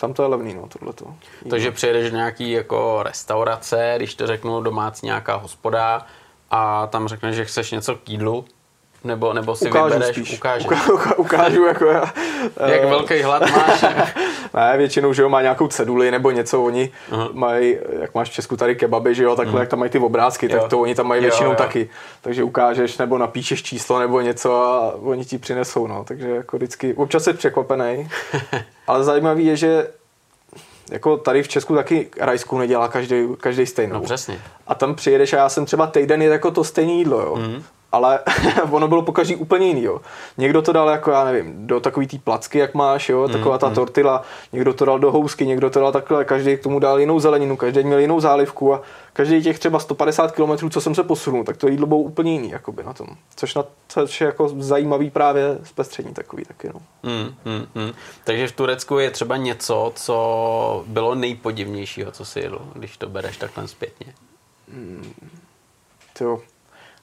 [0.00, 1.14] tam to je levný, no, tohleto.
[1.50, 6.06] Takže přijedeš do nějaký jako restaurace, když to řeknu domácí nějaká hospoda
[6.50, 8.44] a tam řekneš, že chceš něco k jídlu,
[9.04, 10.38] nebo, nebo si Ukážu vybereš, spíš.
[10.38, 10.66] ukážeš.
[10.66, 12.14] Uka, ukážu jako já.
[12.66, 13.84] Jak velký hlad máš?
[14.54, 17.34] ne, většinou, že jo, má nějakou ceduli nebo něco, oni uh-huh.
[17.34, 19.60] mají, jak máš v Česku tady kebaby, že jo, takhle, uh-huh.
[19.60, 20.60] jak tam mají ty obrázky, jo.
[20.60, 21.56] tak to oni tam mají jo, většinou jo.
[21.56, 21.88] taky.
[22.20, 26.04] Takže ukážeš nebo napíšeš číslo nebo něco a oni ti přinesou, no.
[26.04, 28.08] Takže jako vždycky, občas jsi překvapený,
[28.86, 29.88] ale zajímavý je, že
[30.90, 33.94] jako tady v Česku taky rajskou nedělá každý, každý stejnou.
[33.94, 34.38] No přesně.
[34.66, 37.36] A tam přijedeš a já jsem třeba týden je jako to stejné jídlo, jo.
[37.36, 38.18] Mm ale
[38.70, 40.00] ono bylo po každý úplně jiný, jo.
[40.38, 43.58] Někdo to dal jako, já nevím, do takový té placky, jak máš, jo, mm, taková
[43.58, 43.74] ta mm.
[43.74, 44.22] tortila,
[44.52, 47.56] někdo to dal do housky, někdo to dal takhle, každý k tomu dal jinou zeleninu,
[47.56, 48.82] každý měl jinou zálivku a
[49.12, 52.50] každý těch třeba 150 km, co jsem se posunul, tak to jídlo bylo úplně jiný,
[52.50, 53.06] jakoby na tom.
[53.36, 56.80] Což, na, což je jako zajímavý právě zpestření takový taky, no.
[57.02, 57.92] Mm, mm, mm.
[58.24, 63.36] Takže v Turecku je třeba něco, co bylo nejpodivnějšího, co si jedl, když to bereš
[63.36, 64.14] takhle zpětně.
[64.68, 65.12] Mm,
[66.18, 66.40] to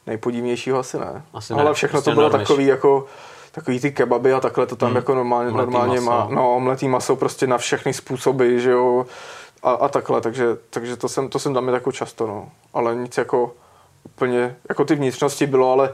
[0.08, 1.24] nejpodivnějšího asi ne.
[1.34, 1.62] Asi ne.
[1.62, 3.06] Ale všechno prostě to bylo takový jako
[3.52, 4.96] takový ty kebaby a takhle to tam hmm.
[4.96, 6.28] jako normálně, normálně má.
[6.32, 9.06] No, omletý maso prostě na všechny způsoby, že jo.
[9.64, 12.50] A, a takhle, takže, takže to jsem, to jsem tam jako často, no.
[12.74, 13.56] Ale nic jako
[14.06, 15.94] úplně, jako ty vnitřnosti bylo, ale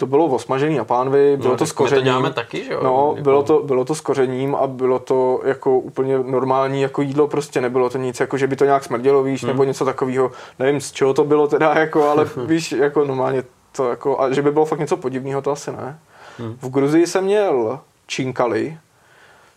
[0.00, 2.04] to bylo osmažený na pánvi, bylo no, to s kořením.
[2.04, 2.80] To děláme taky, že jo?
[2.82, 3.22] No, jako...
[3.22, 7.60] bylo, to, bylo to s kořením a bylo to jako úplně normální jako jídlo, prostě
[7.60, 9.52] nebylo to nic, jako že by to nějak smrdělo, víš, hmm.
[9.52, 10.30] nebo něco takového.
[10.58, 14.42] Nevím, z čeho to bylo teda, jako, ale víš, jako normálně to jako, a že
[14.42, 15.98] by bylo fakt něco podivného, to asi ne.
[16.38, 16.56] Hmm.
[16.62, 18.78] V Gruzii jsem měl činkali,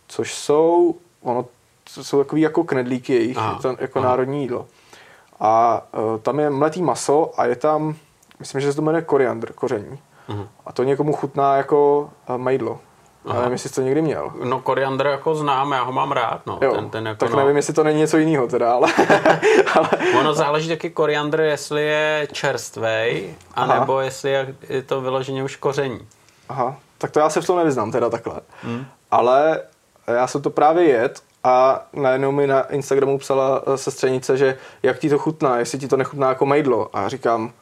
[0.07, 1.45] což jsou, ono,
[1.95, 4.09] to jsou takový jako knedlíky jejich, aha, to jako aha.
[4.09, 4.65] národní jídlo.
[5.39, 7.95] A uh, tam je mletý maso a je tam,
[8.39, 9.99] myslím, že se to jmenuje koriandr, koření.
[10.29, 10.47] Uh-huh.
[10.65, 12.79] A to někomu chutná jako uh, majdlo.
[13.25, 13.39] Aha.
[13.39, 14.31] nevím, jestli jsi to někdy měl.
[14.43, 16.41] No koriandr jako znám, já ho mám rád.
[16.45, 16.59] No.
[16.61, 17.37] Jo, ten, ten jako, tak no.
[17.37, 18.87] nevím, jestli to není něco jiného teda, ale...
[19.75, 19.89] ale...
[20.19, 24.03] ono záleží taky koriandr, jestli je čerstvej, anebo Aha.
[24.03, 24.31] jestli
[24.69, 26.07] je to vyloženě už koření.
[26.49, 28.41] Aha, tak to já se v tom nevyznám teda takhle.
[28.61, 28.85] Hmm.
[29.11, 29.61] Ale
[30.07, 34.99] já jsem to právě jet a najednou mi na Instagramu psala eh, sestřenice, že jak
[34.99, 36.89] ti to chutná, jestli ti to nechutná jako majdlo.
[36.93, 37.53] A říkám,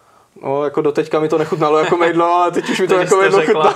[0.44, 3.42] No, jako doteďka mi to nechutnalo jako mejdlo, ale teď už mi to jako mejdlo
[3.46, 3.74] chutná.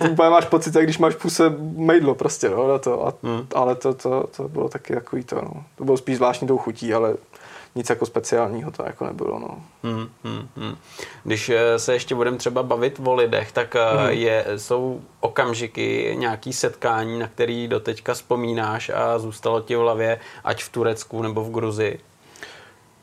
[0.00, 3.06] Ty úplně máš pocit, jak když máš v puse mejdlo prostě, no, na to.
[3.06, 3.46] A, hmm.
[3.54, 5.64] Ale to, to, to, bylo taky takový to, no.
[5.76, 7.14] To bylo spíš zvláštní tou chutí, ale
[7.74, 9.62] nic jako speciálního to jako nebylo, no.
[9.82, 10.76] Hmm, hmm, hmm.
[11.24, 14.10] Když eh, se ještě budeme třeba bavit o lidech, tak eh, hmm.
[14.10, 20.64] je, jsou okamžiky, nějaký setkání, na který doteďka vzpomínáš a zůstalo ti v hlavě, ať
[20.64, 22.00] v Turecku nebo v Gruzii?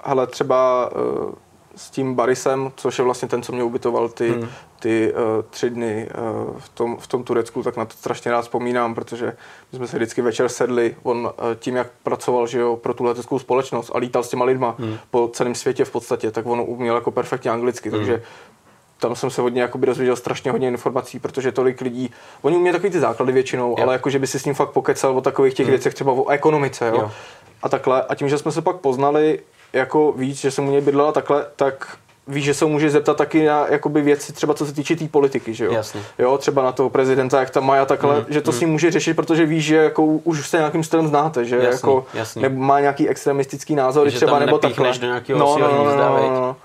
[0.02, 1.34] Ale třeba uh,
[1.80, 4.48] s tím Barisem, což je vlastně ten, co mě ubytoval ty, hmm.
[4.80, 5.20] ty uh,
[5.50, 6.10] tři dny
[6.48, 9.26] uh, v, tom, v tom Turecku, tak na to strašně rád vzpomínám, protože
[9.72, 13.04] my jsme se vždycky večer sedli, on uh, tím, jak pracoval že jo, pro tu
[13.04, 14.98] leteckou společnost a lítal s těma lidma hmm.
[15.12, 18.00] po celém světě v podstatě, tak on uměl jako perfektně anglicky, hmm.
[18.00, 18.24] takže
[18.98, 22.12] tam jsem se hodně jakoby dozvěděl strašně hodně informací, protože tolik lidí,
[22.42, 23.84] oni umějí takový ty základy většinou, jo.
[23.84, 25.72] ale jako, že by si s ním fakt pokecal o takových těch hmm.
[25.72, 26.96] věcech, třeba o ekonomice, jo?
[26.96, 27.12] jo.
[27.62, 28.04] A takhle.
[28.04, 29.40] A tím, že jsme se pak poznali,
[29.74, 31.98] jako víc, že jsem u něj bydlela takhle, tak
[32.30, 35.08] víš, že se může zeptat taky na jakoby věci, třeba co se týče té tý
[35.08, 35.74] politiky, že jo?
[35.74, 36.02] Jasně.
[36.20, 38.58] Jo, třeba na toho prezidenta, jak tam má a takhle, mm, že to mm.
[38.58, 41.72] s ním může řešit, protože víš, že jako už se nějakým stylem znáte, že jasný,
[41.72, 42.42] jako jasný.
[42.42, 44.98] Nebo má nějaký extremistický názor, třeba nebo takhle.
[45.00, 46.56] do nějakého no, no, no, no, no, no.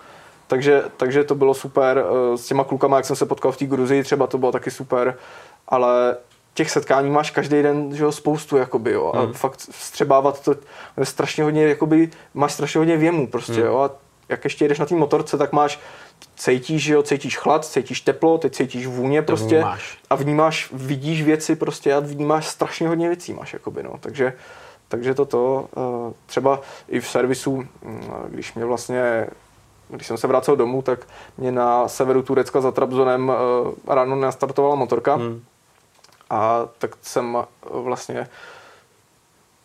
[0.47, 2.05] Takže, takže to bylo super.
[2.05, 4.71] Eh, s těma klukama, jak jsem se potkal v té Gruzii, třeba to bylo taky
[4.71, 5.15] super,
[5.69, 6.17] ale
[6.55, 9.33] těch setkání máš každý den že jo, spoustu, jakoby, jo, a hmm.
[9.33, 10.55] fakt střebávat to
[10.97, 13.65] je strašně hodně, jakoby, máš strašně hodně věmu prostě, hmm.
[13.65, 13.91] jo, a
[14.29, 15.81] jak ještě jdeš na té motorce, tak máš
[16.37, 19.99] cítíš, že jo, cítíš chlad, cítíš teplo, teď cítíš vůně to prostě vnímáš.
[20.11, 24.33] a vnímáš, vidíš věci prostě a vnímáš strašně hodně věcí máš, jakoby, no, takže
[24.89, 29.27] takže toto, eh, třeba i v servisu, hm, když mě vlastně
[29.89, 31.07] když jsem se vracel domů, tak
[31.39, 35.15] mě na severu Turecka za Trabzonem eh, ráno nastartovala motorka.
[35.15, 35.43] Hmm.
[36.35, 38.29] A tak jsem eh, vlastně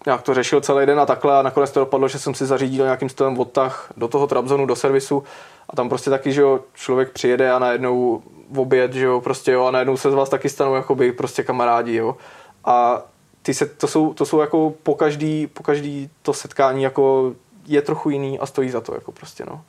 [0.06, 2.86] nějak to řešil celý den a takhle a nakonec to dopadlo, že jsem si zařídil
[2.86, 5.24] nějakým stylem odtah do toho Trabzonu, do servisu
[5.70, 9.52] a tam prostě taky, že jo, člověk přijede a najednou v oběd, že jo, prostě
[9.52, 12.18] jo, a najednou se z vás taky stanou jakoby prostě kamarádi, jo.
[12.66, 13.02] A
[13.42, 17.34] ty se, to jsou, to jsou jako po každý, po každý to setkání jako
[17.66, 19.62] je trochu jiný a stojí za to, jako prostě, no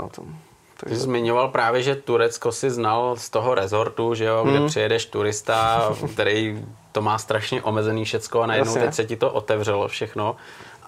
[0.00, 0.36] na tom.
[0.84, 0.98] Takže...
[0.98, 4.68] Zmiňoval právě, že Turecko si znal z toho rezortu, že jo, kde hmm.
[4.68, 8.86] přijedeš turista, který to má strašně omezený všecko a najednou Jasně.
[8.86, 10.36] teď se ti to otevřelo všechno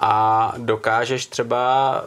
[0.01, 2.05] a dokážeš třeba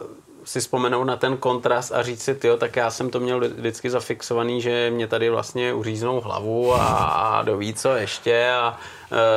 [0.48, 3.90] si vzpomenout na ten kontrast a říct si, tyjo, tak já jsem to měl vždycky
[3.90, 8.76] zafixovaný, že mě tady vlastně uříznou hlavu a, a doví co ještě a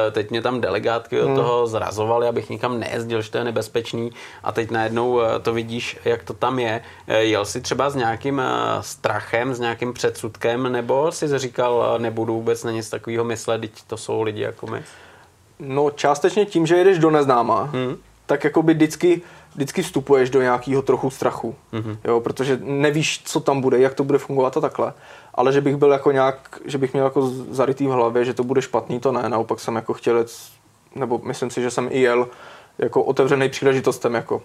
[0.07, 1.35] e, teď mě tam delegátky od hmm.
[1.35, 4.11] toho zrazovali, abych nikam nejezdil, že to je nebezpečný
[4.43, 6.81] a teď najednou e, to vidíš, jak to tam je.
[7.07, 8.41] E, jel si třeba s nějakým
[8.81, 13.97] strachem, s nějakým předsudkem, nebo si říkal, nebudu vůbec na nic takového myslet, teď to
[13.97, 14.83] jsou lidi jako my?
[15.59, 17.97] No částečně tím, že jedeš do neznáma, hmm.
[18.25, 19.21] tak jako by vždycky
[19.55, 21.97] vždycky vstupuješ do nějakého trochu strachu, mm-hmm.
[22.03, 24.93] jo, protože nevíš, co tam bude, jak to bude fungovat a takhle.
[25.33, 28.43] Ale že bych byl jako nějak, že bych měl jako zarytý v hlavě, že to
[28.43, 30.31] bude špatný, to ne, naopak jsem jako chtěl jet,
[30.95, 32.27] nebo myslím si, že jsem i jel
[32.77, 34.41] jako otevřený příležitostem, jako.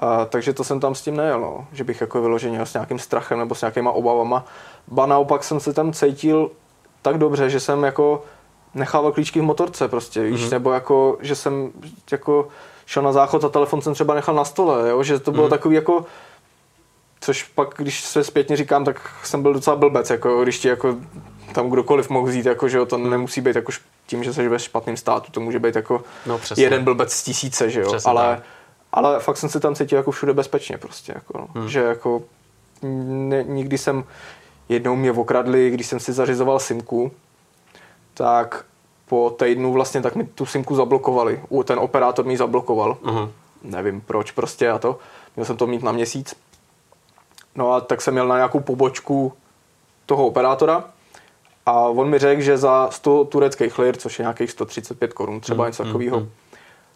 [0.00, 1.66] A, takže to jsem tam s tím nejel, no.
[1.72, 4.44] že bych jako vyloženě s nějakým strachem nebo s nějakýma obavama.
[4.88, 6.50] Ba naopak jsem se tam cítil
[7.02, 8.24] tak dobře, že jsem jako
[8.74, 10.50] nechával klíčky v motorce prostě, víš, mm-hmm.
[10.50, 11.70] nebo jako, že jsem
[12.12, 12.48] jako
[12.86, 15.02] šel na záchod a telefon jsem třeba nechal na stole, jo?
[15.02, 15.50] že to bylo mm.
[15.50, 16.04] takový jako
[17.24, 20.96] což pak, když se zpětně říkám, tak jsem byl docela blbec, jako když ti jako
[21.52, 23.72] tam kdokoliv mohl vzít, jako, že jo, to nemusí být jako
[24.06, 27.70] tím, že jsi ve špatném státu, to může být jako no, jeden blbec z tisíce,
[27.70, 28.42] že jo, přesně, ale,
[28.92, 31.48] ale fakt jsem se tam cítil jako všude bezpečně prostě, jako, no.
[31.54, 31.68] hmm.
[31.68, 32.22] že jako
[32.82, 34.04] ne, nikdy jsem,
[34.68, 37.12] jednou mě okradli, když jsem si zařizoval simku,
[38.14, 38.64] tak
[39.08, 41.40] po týdnu vlastně tak mi tu simku zablokovali.
[41.64, 42.96] Ten operátor mi zablokoval.
[43.04, 43.30] Uh-huh.
[43.62, 44.98] Nevím proč prostě a to.
[45.36, 46.36] Měl jsem to mít na měsíc.
[47.54, 49.32] No a tak jsem měl na nějakou pobočku
[50.06, 50.84] toho operátora
[51.66, 55.64] a on mi řekl, že za 100 tureckých lir, což je nějakých 135 korun, třeba
[55.64, 55.68] uh-huh.
[55.68, 56.28] něco takového, uh-huh.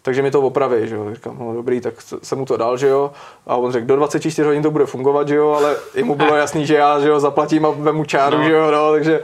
[0.03, 1.15] takže mi to opraví, že jo.
[1.15, 3.13] Říkám, no dobrý, tak jsem mu to dal, že jo.
[3.47, 6.67] A on řekl, do 24 hodin to bude fungovat, že jo, ale jemu bylo jasný,
[6.67, 8.45] že já, že jo, zaplatím a vemu čáru, no.
[8.45, 9.23] že jo, no, takže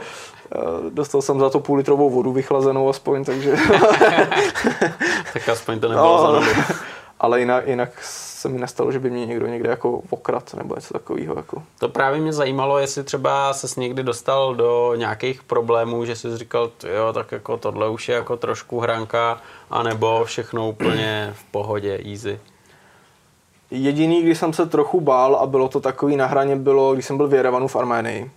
[0.89, 3.51] dostal jsem za to půl litrovou vodu vychlazenou aspoň, takže...
[5.33, 6.47] tak aspoň to nebylo no, za
[7.19, 10.93] Ale jinak, jinak se mi nestalo, že by mě někdo někde jako okrat nebo něco
[10.93, 11.35] takového.
[11.35, 11.63] Jako.
[11.79, 16.71] To právě mě zajímalo, jestli třeba se někdy dostal do nějakých problémů, že jsi říkal,
[16.95, 22.39] jo, tak jako tohle už je jako trošku hranka, anebo všechno úplně v pohodě, easy.
[23.71, 27.17] Jediný, když jsem se trochu bál a bylo to takový na hraně, bylo, když jsem
[27.17, 28.31] byl v Jerevanu v Arménii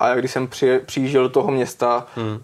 [0.00, 2.30] a když jsem při, přijížděl do toho města, hmm.
[2.30, 2.38] uh,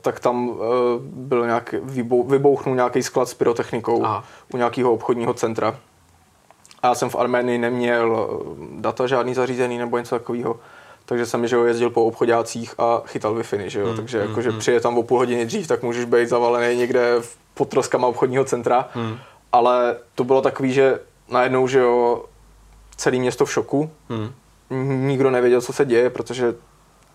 [0.00, 0.58] tak tam uh,
[1.02, 4.24] byl nějak, vybou, vybouchnul nějaký sklad s pyrotechnikou Aha.
[4.54, 5.76] u nějakého obchodního centra.
[6.82, 8.40] A já jsem v Arménii neměl
[8.80, 10.60] data žádný zařízený nebo něco takového.
[11.04, 13.86] Takže jsem že jo, jezdil po obchodácích a chytal wi že jo?
[13.86, 14.58] Hmm, takže hmm, jako, že hmm.
[14.58, 17.14] přijde tam o půl hodiny dřív, tak můžeš být zavalený někde
[17.54, 18.88] pod troskama obchodního centra.
[18.94, 19.18] Hmm.
[19.52, 22.24] Ale to bylo takový, že najednou, že jo,
[22.96, 23.90] celé město v šoku.
[24.08, 24.30] Hmm.
[25.08, 26.54] Nikdo nevěděl, co se děje, protože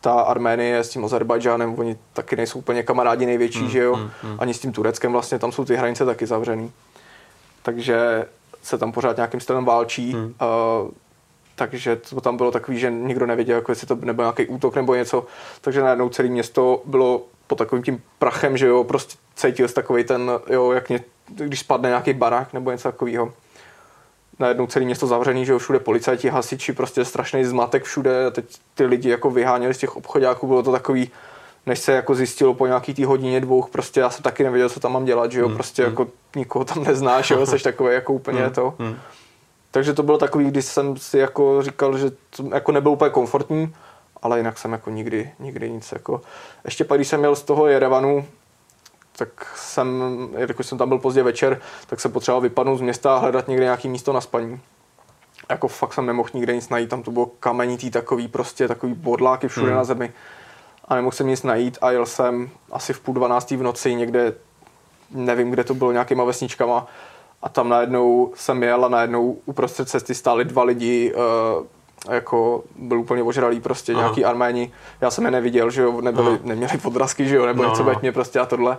[0.08, 3.96] ta Arménie s tím Azerbajdžánem, oni taky nejsou úplně kamarádi největší, hmm, že jo?
[3.96, 4.38] Hmm, hmm.
[4.40, 6.72] Ani s tím Tureckem vlastně, tam jsou ty hranice taky zavřený.
[7.64, 8.26] Takže
[8.64, 10.14] se tam pořád nějakým stylem válčí.
[10.14, 10.26] Hmm.
[10.26, 10.92] Uh,
[11.56, 14.96] takže to tam bylo takový, že nikdo nevěděl, jako jestli to nebyl nějaký útok nebo
[14.96, 15.26] něco.
[15.62, 20.32] Takže najednou celé město bylo pod takovým tím prachem, že jo, prostě cítil takový ten,
[20.50, 23.34] jo, jak mě, když spadne nějaký barák nebo něco takového
[24.40, 28.46] najednou celé město zavřený, že jo, všude policajti, hasiči, prostě strašný zmatek všude a teď
[28.76, 31.12] ty lidi jako vyháněli z těch obchodáků, bylo to takový,
[31.66, 34.80] než se jako zjistilo po nějaký tý hodině dvou, prostě já jsem taky nevěděl, co
[34.80, 35.56] tam mám dělat, že jo, hmm.
[35.56, 35.92] prostě hmm.
[35.92, 38.52] jako nikoho tam neznáš, jo, jsi takový jako úplně hmm.
[38.52, 38.74] to.
[38.80, 38.98] Hmm.
[39.72, 43.74] takže to bylo takový, když jsem si jako říkal, že to jako nebylo úplně komfortní,
[44.22, 46.22] ale jinak jsem jako nikdy, nikdy nic jako.
[46.66, 48.26] Ještě pak, když jsem měl z toho Jerevanu,
[49.18, 50.04] tak jsem,
[50.38, 53.64] jako jsem tam byl pozdě večer, tak jsem potřeboval vypadnout z města a hledat někde
[53.64, 54.60] nějaký místo na spaní.
[55.50, 59.48] Jako fakt jsem nemohl nikde nic najít, tam to bylo kamenitý takový prostě, takový bodláky
[59.48, 59.78] všude hmm.
[59.78, 60.14] na zemi.
[60.88, 64.34] A nemohl jsem nic najít a jel jsem asi v půl dvanáctý v noci někde,
[65.12, 66.88] nevím, kde to bylo, nějakýma vesničkama
[67.42, 71.66] a tam najednou jsem jel a najednou uprostřed cesty stáli dva lidi, uh,
[72.14, 74.02] jako byl úplně ožralý prostě, Aha.
[74.02, 74.72] nějaký arméni.
[75.02, 77.94] Já jsem je neviděl, že jo, nebyli, neměli podrazky, že jo, nebo no, něco no.
[78.02, 78.78] mě prostě a tohle.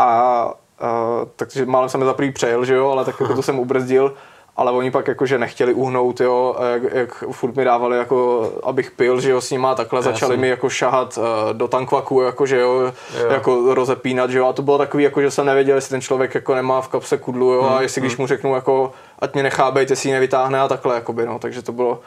[0.00, 3.42] A uh, takže málem jsem je za prvý přejel, že jo, ale tak jako to
[3.42, 4.14] jsem ubrzdil.
[4.56, 9.20] Ale oni pak jakože nechtěli uhnout, jo, jak, jak furt mi dávali, jako, abych pil,
[9.20, 10.12] že jo, s nima takhle Jasný.
[10.12, 12.92] začali mi jako šahat uh, do tankvaku, jako, že jo, jo,
[13.30, 16.34] jako rozepínat, že jo, a to bylo takový, jako, že jsem nevěděl, jestli ten člověk
[16.34, 18.06] jako nemá v kapse kudlu, jo, hmm, a jestli hmm.
[18.06, 21.38] když mu řeknu, jako, ať mě nechá být, jestli ji nevytáhne a takhle, jakoby, no,
[21.38, 22.00] takže to bylo,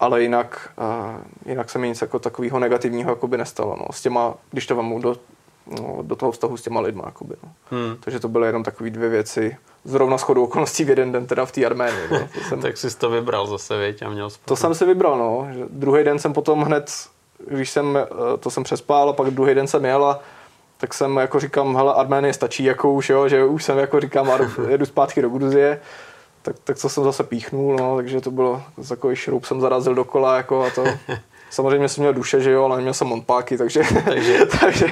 [0.00, 4.34] ale jinak, uh, jinak se mi nic jako takového negativního jakoby nestalo, no, s těma,
[4.50, 5.16] když to vám do,
[5.70, 7.52] no, do toho vztahu s těma lidma, jakoby, no.
[7.70, 7.96] Hmm.
[8.00, 11.52] takže to byly jenom takové dvě věci, zrovna shodou okolností v jeden den teda v
[11.52, 12.08] té Arménii.
[12.10, 12.28] No.
[12.34, 14.44] To jsem, tak jsi to vybral zase, věď, a měl spolu.
[14.48, 15.48] To jsem si vybral, no.
[15.70, 16.92] Druhý den jsem potom hned,
[17.48, 20.20] když jsem, eh, to jsem přespál a pak druhý den jsem jel a
[20.76, 24.30] tak jsem jako říkám, hele, Arménie stačí, jako už, jo, že už jsem jako říkám,
[24.68, 25.80] jedu zpátky do Gruzie,
[26.42, 30.36] tak, tak to jsem zase píchnul, no, takže to bylo takový šroub jsem zarazil dokola,
[30.36, 30.84] jako a to,
[31.50, 34.46] Samozřejmě jsem měl duše, že jo, ale neměl jsem montpáky, takže, takže.
[34.60, 34.86] takže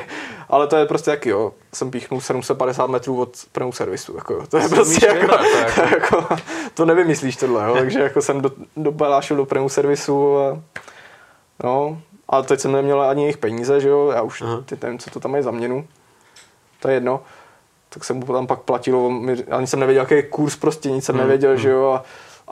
[0.48, 4.46] ale to je prostě jak jo, jsem píchnul 750 metrů od prvního servisu, jako jo.
[4.48, 5.80] To je prostě jako, vybrat, to, jako.
[5.94, 6.36] jako,
[6.74, 10.62] to nevymyslíš tohle, jo, takže jako jsem do, dobalášil do prvního servisu a
[11.64, 15.10] no, a teď jsem neměl ani jejich peníze, že jo, já už ty nevím, co
[15.10, 15.86] to tam je za měnu,
[16.80, 17.20] to je jedno,
[17.88, 21.14] tak jsem mu tam pak platil, ani jsem nevěděl, jaký je kurz, prostě nic jsem
[21.14, 21.22] hmm.
[21.24, 21.60] nevěděl, hmm.
[21.60, 22.04] že jo, a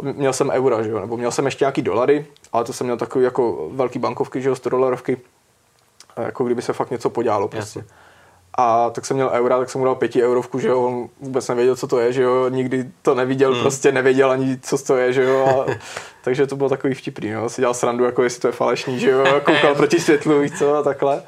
[0.02, 2.96] měl jsem eura, že jo, nebo měl jsem ještě nějaký dolary, ale to jsem měl
[2.96, 5.20] takový jako velký bankovky, že jo, 100 dolarovky,
[6.16, 7.78] jako kdyby se fakt něco podělalo prostě.
[7.78, 7.94] Jasně.
[8.58, 11.48] A tak jsem měl eura, tak jsem mu dal pěti eurovku, že jo, on vůbec
[11.48, 13.60] nevěděl, co to je, že jo, nikdy to neviděl, mm.
[13.60, 15.72] prostě nevěděl ani, co to je, že jo, a,
[16.24, 19.10] takže to bylo takový vtipný, no, si dělal srandu, jako jestli to je falešný, že
[19.10, 21.22] jo, koukal proti světlu, víš co, a takhle.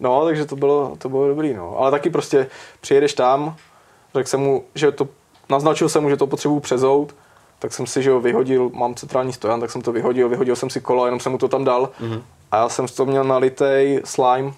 [0.00, 2.46] No, takže to bylo, to bylo dobrý, no, ale taky prostě
[2.80, 3.56] přijedeš tam,
[4.14, 5.08] řekl jsem mu, že to,
[5.50, 7.14] naznačil jsem mu, že to potřebuju přezout,
[7.64, 10.70] tak jsem si, že jo, vyhodil, mám centrální stojan, tak jsem to vyhodil, vyhodil jsem
[10.70, 11.90] si kolo, jenom jsem mu to tam dal.
[12.00, 12.22] Mm-hmm.
[12.50, 14.52] A já jsem to měl nalitej slime, uh,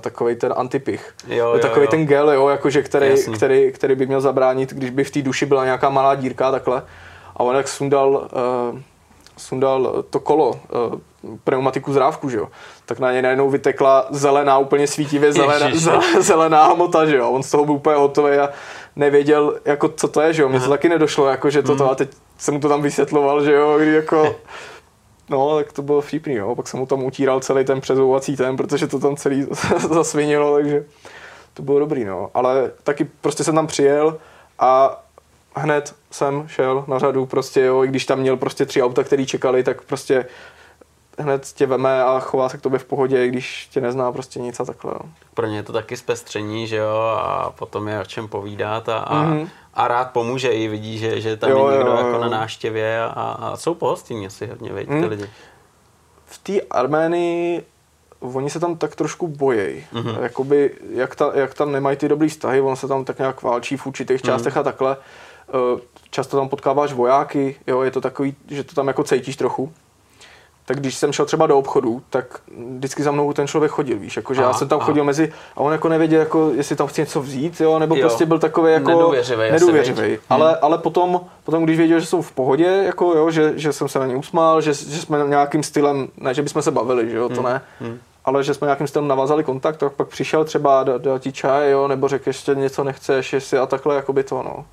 [0.00, 1.14] takový ten antipich.
[1.28, 5.10] Jo, takový ten gel, jo, jakože který, který, který, by měl zabránit, když by v
[5.10, 6.82] té duši byla nějaká malá dírka takhle.
[7.36, 8.78] A on jak sundal, uh,
[9.36, 11.00] sundal to kolo, uh,
[11.44, 12.48] pneumatiku zrávku, že jo,
[12.86, 15.70] tak na něj najednou vytekla zelená, úplně svítivě zelená,
[16.18, 17.30] zelená hmota, že jo.
[17.30, 18.48] On z toho byl úplně hotový a
[18.96, 20.48] nevěděl, jako co to je, že jo.
[20.48, 21.90] Mně to taky nedošlo, jako že toto, mm.
[21.90, 24.36] a teď jsem mu to tam vysvětloval, že jo, kdy jako
[25.30, 26.54] No, tak to bylo vtipný, jo.
[26.54, 29.46] Pak jsem mu tam utíral celý ten přezouvací ten, protože to tam celý
[29.90, 30.84] zasvinilo, takže
[31.54, 32.30] to bylo dobrý, no.
[32.34, 34.18] Ale taky prostě jsem tam přijel
[34.58, 35.02] a
[35.54, 39.26] hned jsem šel na řadu, prostě jo, i když tam měl prostě tři auta, který
[39.26, 40.26] čekali, tak prostě
[41.20, 44.60] hned tě veme a chová se k tobě v pohodě, když tě nezná prostě nic
[44.60, 44.92] a takhle.
[44.92, 45.00] Jo.
[45.34, 48.98] Pro ně je to taky zpestření, že jo, a potom je o čem povídat a,
[48.98, 49.48] a, mm-hmm.
[49.74, 52.20] a rád pomůže i vidí, že, že tam jo, je někdo jo, jako jo.
[52.20, 55.00] na náštěvě a, a jsou pohostinní asi hodně, veď, mm.
[55.00, 55.30] ty lidi.
[56.24, 57.64] V té Arménii
[58.20, 59.84] oni se tam tak trošku bojejí.
[59.92, 60.22] Mm-hmm.
[60.22, 63.76] Jakoby, jak, ta, jak tam nemají ty dobrý vztahy, on se tam tak nějak válčí
[63.76, 64.60] v určitých částech mm-hmm.
[64.60, 64.96] a takhle.
[65.48, 69.72] Eh, často tam potkáváš vojáky, jo, je to takový, že to tam jako cítíš trochu
[70.70, 72.40] tak když jsem šel třeba do obchodu, tak
[72.76, 74.86] vždycky za mnou ten člověk chodil, víš, jakože já jsem tam aha.
[74.86, 78.00] chodil mezi a on jako nevěděl, jako, jestli tam chce něco vzít, jo, nebo jo.
[78.00, 80.18] prostě byl takový jako nedůvěřivý, nedůvěřivý.
[80.28, 80.58] ale, hmm.
[80.62, 83.98] ale potom, potom, když věděl, že jsou v pohodě, jako jo, že, že jsem se
[83.98, 87.28] na ně usmál, že, že jsme nějakým stylem, ne, že bychom se bavili, že jo,
[87.28, 87.44] to hmm.
[87.44, 87.98] ne, hmm.
[88.24, 91.88] ale že jsme nějakým stylem navázali kontakt, tak pak přišel třeba dal ti čaj, jo,
[91.88, 94.64] nebo řekl ještě něco nechceš, jestli a takhle, jako by to, no.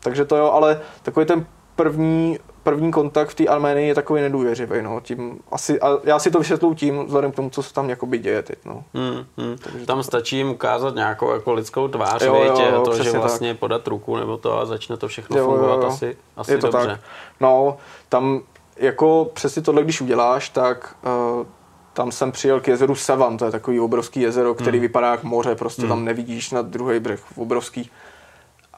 [0.00, 2.38] Takže to jo, ale takový ten první
[2.70, 6.38] první kontakt v té Arménii je takový nedůvěřivý, no, tím asi, a já si to
[6.38, 8.84] vysvětluji tím, vzhledem k tomu, co se tam jakoby děje teď, no.
[8.94, 9.56] Hmm, hmm.
[9.58, 10.02] Takže tam to...
[10.02, 13.60] stačí jim ukázat nějakou jako lidskou tvář, jo, jo, jo, to, že vlastně tak.
[13.60, 15.88] podat ruku nebo to a začne to všechno jo, fungovat jo, jo.
[15.88, 16.88] asi, asi je to dobře.
[16.88, 17.00] Tak.
[17.40, 17.76] No,
[18.08, 18.40] tam
[18.76, 20.96] jako přesně tohle, když uděláš, tak
[21.38, 21.46] uh,
[21.92, 24.82] tam jsem přijel k jezeru Savan, to je takový obrovský jezero, který hmm.
[24.82, 25.88] vypadá jak moře, prostě hmm.
[25.88, 27.90] tam nevidíš na druhý břeh, obrovský.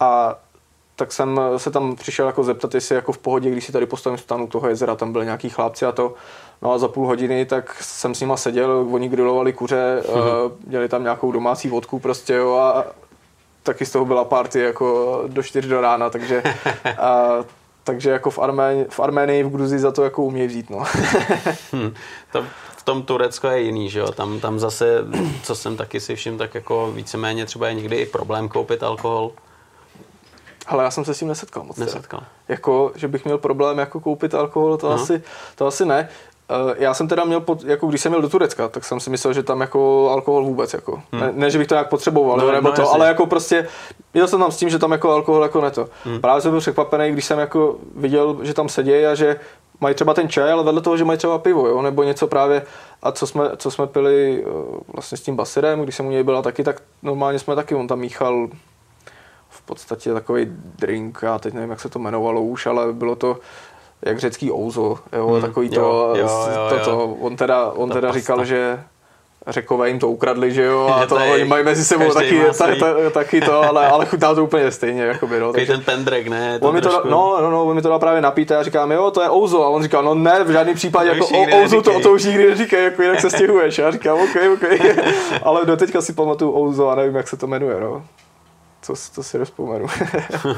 [0.01, 0.38] A
[1.01, 4.18] tak jsem se tam přišel jako zeptat, jestli jako v pohodě, když si tady postavím
[4.18, 6.14] stanu toho jezera, tam byly nějaký chlápci a to.
[6.62, 10.53] No a za půl hodiny tak jsem s nima seděl, oni grilovali kuře, mm-hmm.
[10.66, 12.84] měli tam nějakou domácí vodku prostě jo, a
[13.62, 16.42] taky z toho byla party jako do 4 do rána, takže
[16.98, 17.28] a
[17.84, 20.84] takže jako v, Arméni, v Arménii, v Gruzii za to jako umějí vzít, no.
[21.72, 21.94] hmm.
[22.32, 22.44] to
[22.76, 24.12] v tom Turecko je jiný, že jo?
[24.12, 25.05] Tam, tam zase,
[25.42, 29.32] co jsem taky si všiml, tak jako víceméně třeba je někdy i problém koupit alkohol.
[30.66, 31.76] Ale já jsem se s tím nesetkal moc.
[31.76, 32.22] Nesetkal.
[32.48, 34.94] Jako, že bych měl problém jako koupit alkohol, to, no.
[34.94, 35.22] asi,
[35.54, 36.08] to asi ne.
[36.50, 39.11] Eh, já jsem teda měl, pod, jako když jsem měl do Turecka, tak jsem si
[39.11, 41.02] myslel, že tam jako alkohol vůbec, jako.
[41.12, 41.20] Hmm.
[41.20, 43.68] Ne, ne, že bych to nějak potřeboval, no, nebo no, to, ale jako prostě,
[44.14, 45.88] měl jsem tam s tím, že tam jako alkohol jako neto.
[46.04, 46.20] Hmm.
[46.20, 49.40] Právě jsem byl překvapený, když jsem jako viděl, že tam sedějí a že
[49.80, 52.62] mají třeba ten čaj, ale vedle toho, že mají třeba pivo, jo, nebo něco právě,
[53.02, 54.50] a co jsme, co jsme pili eh,
[54.94, 57.88] vlastně s tím basirem, když jsem u něj byla taky, tak normálně jsme taky, on
[57.88, 58.48] tam míchal
[59.75, 60.47] podstatě takový
[60.79, 63.39] drink, já teď nevím, jak se to jmenovalo už, ale bylo to
[64.03, 67.91] jak řecký ouzo, jo, hmm, takový to, jo, jo, jo, to, to, on teda, on
[67.91, 68.81] teda říkal, že
[69.47, 73.11] Řekové jim to ukradli, že jo, a to oni mají mezi sebou taky, ta, ta,
[73.11, 75.53] taky to, ale, ale chutná to úplně stejně, jakoby, no.
[75.53, 76.59] Takže, ten pendrek, ne?
[76.59, 78.62] To on mi to, no, no, no, on mi to dá právě napít a já
[78.62, 81.62] říkám, jo, to je ouzo, a on říká, no ne, v žádném případě, jako o,
[81.62, 84.81] ouzo, to, to už nikdy neříkej, jako jinak se stěhuješ, a já říkám, OK, OK,
[85.43, 88.03] ale do teďka si pamatuju ouzo a nevím, jak se to jmenuje, no
[88.87, 89.87] to, to si rozpomenu.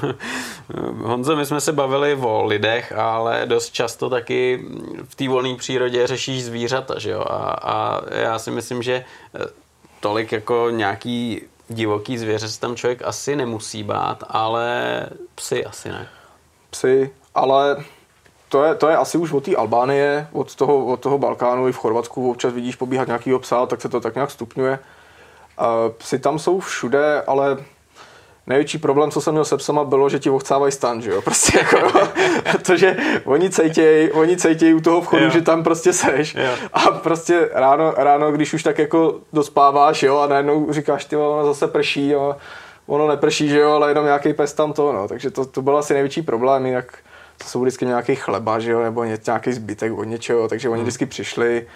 [1.02, 4.64] Honzo, my jsme se bavili o lidech, ale dost často taky
[5.04, 7.20] v té volné přírodě řešíš zvířata, že jo?
[7.20, 9.04] A, a já si myslím, že
[9.34, 9.38] eh,
[10.00, 16.08] tolik jako nějaký divoký zvěře se tam člověk asi nemusí bát, ale psy asi ne.
[16.70, 17.84] Psy, ale
[18.48, 21.72] to je, to je asi už od té Albánie, od toho, od toho Balkánu i
[21.72, 24.78] v Chorvatsku občas vidíš pobíhat nějakýho psa, tak se to tak nějak stupňuje.
[25.98, 27.56] Psy tam jsou všude, ale
[28.46, 31.58] největší problém, co jsem měl se psama, bylo, že ti ochcávají stan, že jo, prostě
[31.58, 32.08] jako,
[32.52, 35.30] protože oni cejtějí, oni cejtějí u toho vchodu, jo.
[35.30, 36.50] že tam prostě seš jo.
[36.72, 41.46] a prostě ráno, ráno, když už tak jako dospáváš, jo, a najednou říkáš, ty ono
[41.46, 42.36] zase prší, jo,
[42.86, 45.78] ono neprší, že jo, ale jenom nějaký pes tam to, no, takže to, to byl
[45.78, 46.98] asi největší problém, jak
[47.38, 50.84] to jsou vždycky nějaký chleba, že jo, nebo nějaký zbytek od něčeho, takže oni hmm.
[50.84, 51.66] vždycky přišli,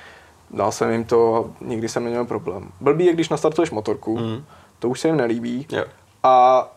[0.50, 2.68] dal jsem jim to, nikdy jsem neměl problém.
[2.80, 4.44] Blbý je, když nastartuješ motorku, mm.
[4.78, 5.84] to už se jim nelíbí, jo
[6.26, 6.68] a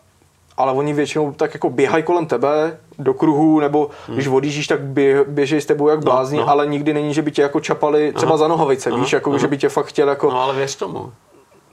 [0.56, 4.16] ale oni většinou tak jako běhají kolem tebe do kruhu, nebo hmm.
[4.16, 6.50] když odjíždíš, tak bě, běží s tebou jak no, blázni, no, no.
[6.50, 9.30] ale nikdy není, že by tě jako čapali třeba aha, za nohavice, aha, víš, jako
[9.30, 9.38] aha.
[9.38, 10.30] že by tě fakt chtěl jako...
[10.30, 11.12] No ale věř tomu,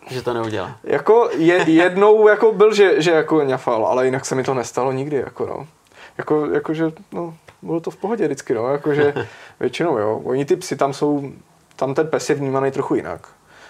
[0.09, 0.71] že to neudělá.
[0.84, 4.91] Jako je, jednou jako byl, že, že jako ňafal, ale jinak se mi to nestalo
[4.91, 5.67] nikdy, jako no.
[6.17, 9.13] Jako, jako že, no, bylo to v pohodě vždycky, no, jakože
[9.59, 10.21] většinou, jo.
[10.23, 11.32] Oni ty psy tam jsou,
[11.75, 13.28] tam ten pes je vnímaný trochu jinak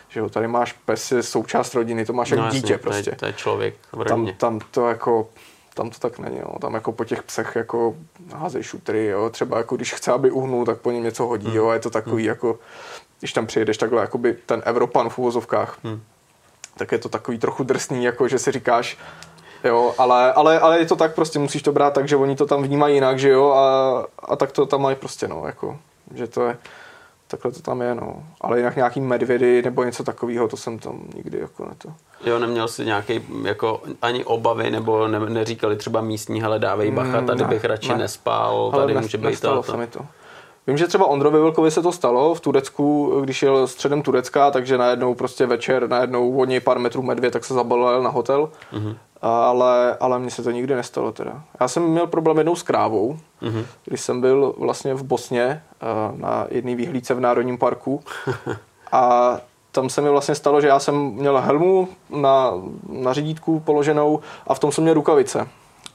[0.10, 3.04] že jo, tady máš pes, je součást rodiny, to máš no, jako dítě prostě.
[3.04, 5.30] To je, to je člověk v tam, tam to jako,
[5.74, 6.60] tam to tak není, no.
[6.62, 7.96] tam jako po těch psech jako
[8.34, 11.56] házej šutry, jo, třeba jako když chce, aby uhnul, tak po něm něco hodí, hmm.
[11.56, 12.30] jo, a je to takový hmm.
[12.30, 12.60] jako,
[13.20, 16.02] když tam přijedeš takhle, jakoby ten Evropan v uvozovkách, hmm.
[16.78, 18.98] tak je to takový trochu drsný, jako že si říkáš,
[19.64, 22.46] Jo, ale, ale, ale je to tak, prostě musíš to brát tak, že oni to
[22.46, 25.80] tam vnímají jinak, že jo, a, a tak to tam mají prostě, no, jako,
[26.14, 26.58] že to je,
[27.28, 28.24] takhle to tam je, no.
[28.42, 31.90] Ale jinak nějaký medvědy nebo něco takového, to jsem tam nikdy jako ne to.
[32.26, 37.22] Jo, neměl jsi nějaký jako ani obavy, nebo ne, neříkali třeba místní, hele dávej bacha,
[37.22, 37.98] tady mm, bych radši ne.
[37.98, 39.64] nespal, tady ale může být to.
[39.64, 40.00] se mi to.
[40.68, 44.78] Vím, že třeba Ondrovi Vilkovi se to stalo v Turecku, když jel středem Turecka, takže
[44.78, 48.50] najednou prostě večer, najednou od něj pár metrů medvěd, tak se zabalil na hotel.
[48.74, 51.44] Mm-hmm ale, ale mně se to nikdy nestalo teda.
[51.60, 53.66] Já jsem měl problém jednou s krávou, mm-hmm.
[53.86, 58.04] když jsem byl vlastně v Bosně eh, na jedné výhlídce v Národním parku
[58.92, 59.38] a
[59.72, 62.54] tam se mi vlastně stalo, že já jsem měl helmu na,
[62.90, 65.48] na řídítku položenou a v tom jsem měl rukavice.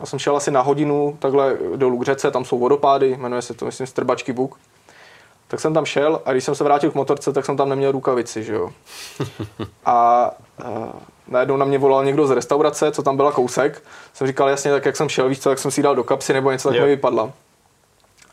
[0.03, 3.55] Já jsem šel asi na hodinu takhle dolů k řece, tam jsou vodopády, jmenuje se
[3.55, 4.59] to, myslím, Strbačky Buk.
[5.48, 7.92] Tak jsem tam šel a když jsem se vrátil k motorce, tak jsem tam neměl
[7.92, 8.70] rukavici, že jo.
[9.84, 10.30] A, a
[11.28, 13.82] najednou na mě volal někdo z restaurace, co tam byla kousek.
[14.14, 16.32] Jsem říkal jasně, tak jak jsem šel, víš co, tak jsem si dal do kapsy
[16.32, 17.32] nebo něco tak mi vypadla.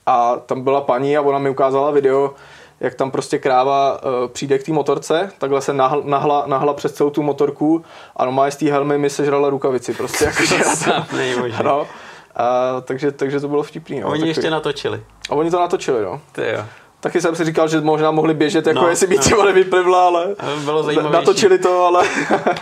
[0.05, 2.33] A tam byla paní a ona mi ukázala video,
[2.79, 6.93] jak tam prostě kráva uh, přijde k té motorce, takhle se nahl, nahla, nahla přes
[6.93, 7.83] celou tu motorku
[8.15, 10.25] a normálně z té helmy mi sežrala rukavici prostě.
[10.25, 10.43] Jako,
[11.57, 11.87] to no.
[12.35, 13.99] A, takže, takže to bylo vtipný.
[13.99, 14.07] No.
[14.07, 14.29] Oni takový.
[14.29, 15.03] ještě natočili.
[15.29, 16.21] A oni to natočili, no.
[16.31, 16.65] Ty jo.
[16.99, 19.21] Taky jsem si říkal, že možná mohli běžet, jako no, jestli by no.
[19.21, 22.07] třeba nevyplivla, ale bylo natočili to, ale...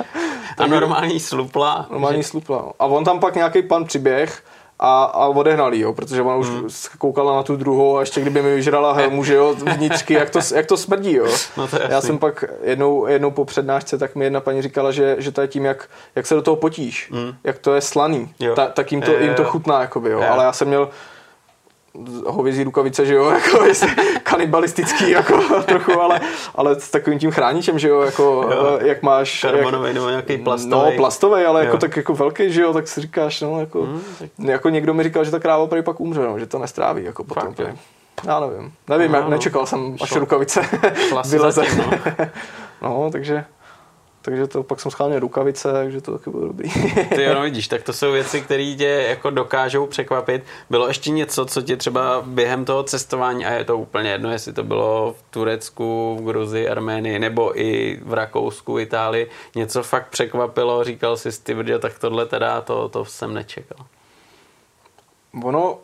[0.58, 1.86] a normální slupla.
[1.92, 2.30] Normální že...
[2.30, 2.58] slupla.
[2.58, 2.72] No.
[2.80, 4.44] A on tam pak nějaký pan přiběh
[4.80, 6.70] a, a odehnal jo, protože ona už hmm.
[6.98, 10.40] koukala na tu druhou a ještě kdyby mi vyžrala helmu, že jo, vnitřky, jak to,
[10.56, 11.28] jak to smrdí, jo.
[11.58, 15.16] No to Já jsem pak jednou, jednou po přednášce, tak mi jedna paní říkala, že,
[15.20, 17.34] že to je tím, jak, jak se do toho potíš, hmm.
[17.44, 20.20] jak to je slaný, ta, tak jim to, jim to chutná, jakoby, jo.
[20.20, 20.28] jo.
[20.30, 20.90] Ale já jsem měl
[22.26, 23.66] hovězí rukavice, že jo, jako
[24.24, 26.22] kanibalistický, jako trochu, ale,
[26.56, 28.80] ale s takovým tím chráničem, že jo, jako jo.
[28.82, 29.42] jak máš...
[29.42, 30.72] Karbonový nebo nějaký plastový.
[30.72, 34.02] No, plastový, ale jako tak jako velký, že jo, tak si říkáš, no, jako, hmm,
[34.20, 34.30] tak...
[34.40, 37.24] jako někdo mi říkal, že ta kráva prý pak umře, no, že to nestráví, jako
[37.24, 37.54] potom.
[37.54, 37.78] Fakt,
[38.24, 39.30] já nevím, nevím, no, no.
[39.30, 40.20] nečekal jsem, až Šlo.
[40.20, 40.62] rukavice
[41.30, 41.64] vyleze.
[41.78, 41.92] no.
[42.82, 43.46] no, takže
[44.28, 46.70] takže to pak jsem schválně rukavice, takže to taky bylo dobrý.
[47.16, 50.44] Ty jo, no vidíš, tak to jsou věci, které tě jako dokážou překvapit.
[50.70, 54.54] Bylo ještě něco, co tě třeba během toho cestování, a je to úplně jedno, jestli
[54.54, 60.84] to bylo v Turecku, v Gruzii, Arménii, nebo i v Rakousku, Itálii, něco fakt překvapilo,
[60.84, 63.86] říkal si ty tak tohle teda, to, to jsem nečekal.
[65.44, 65.80] Ono,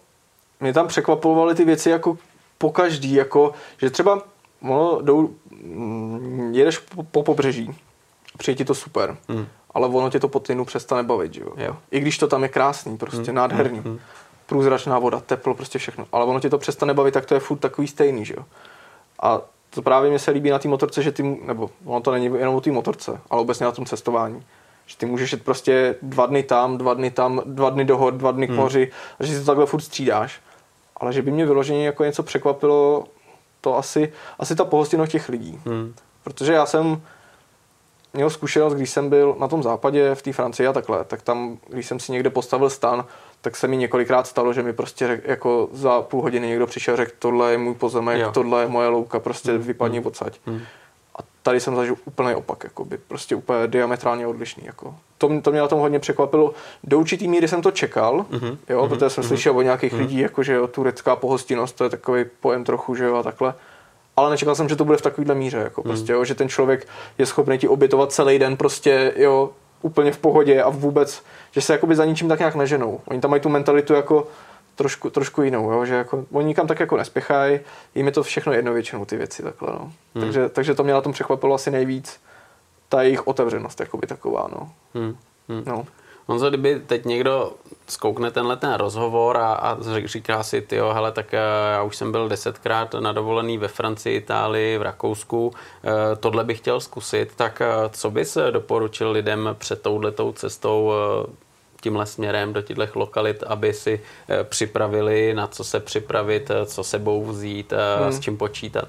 [0.60, 2.18] mě tam překvapovaly ty věci jako
[2.58, 4.22] po každý, jako, že třeba
[4.62, 7.76] ono, jdou, mm, jedeš po, po pobřeží,
[8.38, 9.48] přijde ti to super, mm.
[9.74, 11.54] ale ono tě to po týdnu přestane bavit, že jo?
[11.58, 11.78] jo.
[11.92, 13.36] I když to tam je krásný, prostě mm.
[13.36, 13.82] nádherný.
[13.86, 14.00] Mm.
[14.46, 16.08] Průzračná voda, teplo, prostě všechno.
[16.12, 18.46] Ale ono tě to přestane bavit, tak to je furt takový stejný, že jo?
[19.22, 22.26] A to právě mě se líbí na té motorce, že ty, nebo ono to není
[22.26, 24.44] jenom o té motorce, ale obecně na tom cestování.
[24.86, 28.14] Že ty můžeš jít prostě dva dny tam, dva dny tam, dva dny do hor,
[28.14, 28.60] dva dny k hmm.
[28.60, 30.42] moři, a že si to takhle furt střídáš.
[30.98, 33.06] Ale že by mě vyloženě jako něco překvapilo,
[33.62, 35.60] to asi, asi ta pohostinnost těch lidí.
[35.66, 35.94] Hmm.
[36.24, 37.02] Protože já jsem
[38.14, 41.58] měl zkušenost, když jsem byl na tom západě v té Francii a takhle, tak tam,
[41.70, 43.06] když jsem si někde postavil stan,
[43.42, 46.94] tak se mi několikrát stalo, že mi prostě řek, jako za půl hodiny někdo přišel
[46.94, 48.32] a řekl, tohle je můj pozemek, jo.
[48.32, 49.62] tohle je moje louka, prostě hmm.
[49.62, 50.08] vypadni hmm.
[50.08, 50.40] odsaď.
[50.46, 50.62] Hmm.
[51.16, 54.64] A tady jsem zažil úplně opak, jakoby, prostě úplně diametrálně odlišný.
[54.66, 54.96] Jako.
[55.18, 56.54] To, to mě na tom hodně překvapilo.
[56.84, 58.58] Do určitý míry jsem to čekal, mm-hmm.
[58.70, 59.28] jo, protože jsem mm-hmm.
[59.28, 60.00] slyšel od nějakých mm-hmm.
[60.00, 63.54] lidí, jako, že jo, turecká pohostinnost, to je takový pojem trochu, že jo, a takhle
[64.16, 65.92] ale nečekal jsem, že to bude v takovéhle míře, jako hmm.
[65.92, 66.88] prostě, jo, že ten člověk
[67.18, 69.50] je schopný ti obětovat celý den prostě, jo,
[69.82, 73.00] úplně v pohodě a vůbec, že se jakoby za ničím tak nějak neženou.
[73.06, 74.28] Oni tam mají tu mentalitu jako
[74.76, 77.60] trošku, trošku jinou, jo, že jako, oni nikam tak jako nespěchají,
[77.96, 79.92] jim je to všechno jedno většinou ty věci takhle, no.
[80.16, 80.24] Hmm.
[80.24, 82.20] Takže, takže to mě na tom překvapilo asi nejvíc,
[82.90, 84.72] ta jejich otevřenost, jakoby taková, no.
[84.94, 85.18] Hmm.
[85.50, 85.64] Hmm.
[85.66, 85.86] no.
[86.28, 87.54] Honzo, kdyby teď někdo
[87.88, 91.38] zkoukne tenhle ten rozhovor a, a říká si, ty hele, tak eh,
[91.72, 95.54] já už jsem byl desetkrát na dovolený ve Francii, Itálii, v Rakousku,
[95.84, 100.92] eh, tohle bych chtěl zkusit, tak eh, co bys doporučil lidem před touhletou cestou
[101.82, 104.02] tímhle směrem do těchto lokalit, aby si
[104.44, 108.12] připravili, na co se připravit, co sebou vzít, hmm.
[108.12, 108.88] s čím počítat?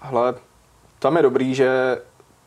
[0.00, 0.34] Hle,
[0.98, 1.98] tam je dobrý, že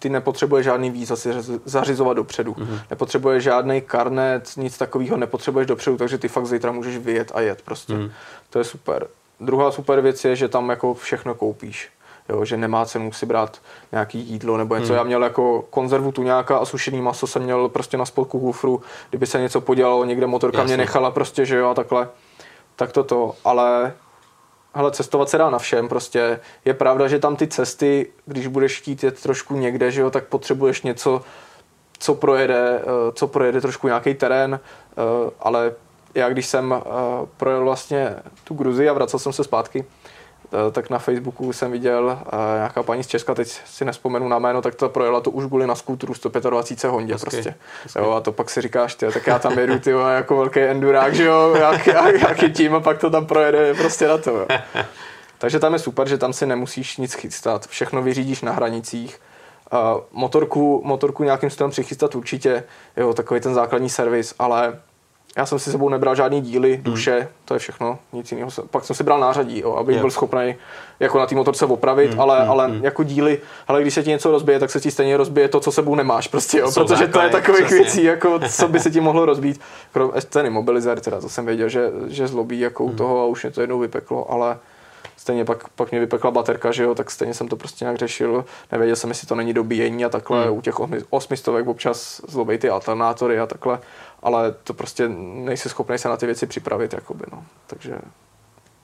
[0.03, 1.29] ty nepotřebuješ žádný víza si
[1.65, 2.53] zařizovat dopředu.
[2.53, 2.79] Mm-hmm.
[2.89, 7.61] Nepotřebuješ žádný karnet, nic takového nepotřebuješ dopředu, takže ty fakt zítra můžeš vyjet a jet
[7.61, 7.93] prostě.
[7.93, 8.11] Mm-hmm.
[8.49, 9.07] To je super.
[9.39, 11.89] Druhá super věc je, že tam jako všechno koupíš.
[12.29, 14.87] Jo, že nemá cenu si brát nějaký jídlo nebo něco.
[14.87, 14.97] Hmm.
[14.97, 19.25] Já měl jako konzervu tuňáka a sušený maso jsem měl prostě na spodku kufru, kdyby
[19.25, 20.67] se něco podělalo, někde motorka Jasně.
[20.67, 22.09] mě nechala prostě, že jo, a takhle.
[22.75, 23.93] Tak toto, ale
[24.73, 26.39] hele, cestovat se dá na všem, prostě.
[26.65, 30.25] Je pravda, že tam ty cesty, když budeš chtít jet trošku někde, že jo, tak
[30.25, 31.21] potřebuješ něco,
[31.99, 35.73] co projede, eh, co projede trošku nějaký terén, eh, ale
[36.15, 36.81] já když jsem eh,
[37.37, 39.85] projel vlastně tu Gruzi a vracel jsem se zpátky,
[40.71, 44.61] tak na Facebooku jsem viděl uh, nějaká paní z Česka, teď si nespomenu na jméno,
[44.61, 47.55] tak to projela to už byli na skútru 125 Hondě hezky, prostě.
[47.83, 47.99] Hezky.
[47.99, 51.15] Jo, a to pak si říkáš, ty, tak já tam jedu ty, jako velký endurák,
[51.15, 54.29] že jo, jak, jak, jak chytím a pak to tam projede prostě na to.
[54.29, 54.47] Jo.
[55.37, 59.21] Takže tam je super, že tam si nemusíš nic chystat, všechno vyřídíš na hranicích.
[59.73, 62.63] Uh, motorku, motorku nějakým stylem přichystat určitě,
[62.97, 64.79] jo, takový ten základní servis, ale
[65.37, 66.83] já jsem si sebou nebral žádný díly, hmm.
[66.83, 67.27] duše, hmm.
[67.45, 68.49] to je všechno, nic jiného.
[68.71, 70.55] Pak jsem si bral nářadí, jo, abych byl schopný
[70.99, 72.21] jako na té motorce opravit, hmm.
[72.21, 72.51] ale, hmm.
[72.51, 72.83] ale hmm.
[72.83, 75.71] jako díly, ale když se ti něco rozbije, tak se ti stejně rozbije to, co
[75.71, 79.25] sebou nemáš, prostě, jo, protože to je takových věcí, jako co by se ti mohlo
[79.25, 79.61] rozbít.
[79.91, 82.93] Krom ten imobilizer, teda to jsem věděl, že, že zlobí jako hmm.
[82.93, 84.57] u toho a už mě to jednou vypeklo, ale
[85.23, 88.45] stejně pak, pak mě vypekla baterka, že jo, tak stejně jsem to prostě nějak řešil.
[88.71, 90.43] Nevěděl jsem, jestli to není dobíjení a takhle.
[90.43, 90.57] Hmm.
[90.57, 90.75] U těch
[91.09, 93.79] osmistovek občas zlobej ty alternátory a takhle
[94.23, 97.43] ale to prostě nejsi schopný se na ty věci připravit, jakoby, no.
[97.67, 97.95] takže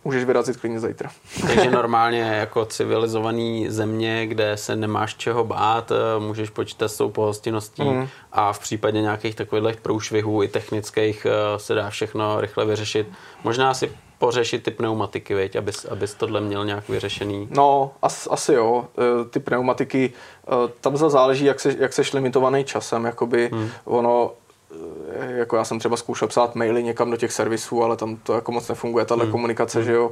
[0.03, 1.09] můžeš vyrazit klidně zítra.
[1.41, 7.09] Takže normálně jako civilizovaný země, kde se nemáš čeho bát, eh, můžeš počítat s tou
[7.09, 8.07] pohostinností mm.
[8.31, 13.07] a v případě nějakých takových průšvihů i technických eh, se dá všechno rychle vyřešit.
[13.43, 17.47] Možná si pořešit ty pneumatiky, veď, abys, abys tohle měl nějak vyřešený?
[17.51, 18.85] No, as, asi jo.
[18.97, 20.13] Eh, ty pneumatiky,
[20.81, 23.05] tam záleží, jak, se, jak seš limitovaný časem.
[23.05, 23.69] Jakoby hmm.
[23.85, 24.31] ono,
[25.09, 28.33] Eh, jako já jsem třeba zkoušel psát maily někam do těch servisů, ale tam to
[28.33, 29.31] jako moc nefunguje, tahle hmm.
[29.31, 29.85] komunikace, hmm.
[29.85, 30.11] že jo.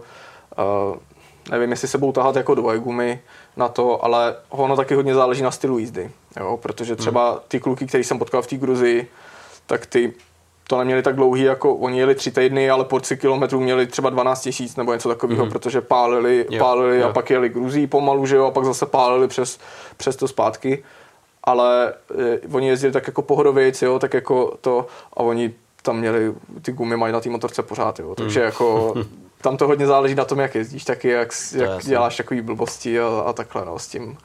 [0.58, 0.98] Uh,
[1.52, 3.20] nevím, jestli se budou tahat jako dvojgumy
[3.58, 7.40] na to, ale ono taky hodně záleží na stylu jízdy, jo, protože třeba hmm.
[7.48, 9.08] ty kluky, který jsem potkal v té Gruzii,
[9.66, 10.14] tak ty
[10.68, 14.10] to neměli tak dlouhý, jako oni jeli tři týdny, ale po tři kilometrů měli třeba
[14.10, 15.52] 12 tisíc nebo něco takového, mm.
[15.52, 17.08] protože pálili, jo, pálili jo.
[17.08, 19.60] a pak jeli Gruzí pomalu, že jo, a pak zase pálili přes,
[19.98, 20.84] přes to zpátky.
[21.44, 26.34] Ale e, oni jezdili tak jako pohodovějc, jo, tak jako to, a oni tam měli,
[26.62, 28.46] ty gumy mají na té motorce pořád, jo, takže mm.
[28.46, 28.94] jako
[29.42, 33.24] tam to hodně záleží na tom, jak jezdíš, taky jak, jak děláš takový blbosti a,
[33.26, 34.18] a takhle, no, s tím.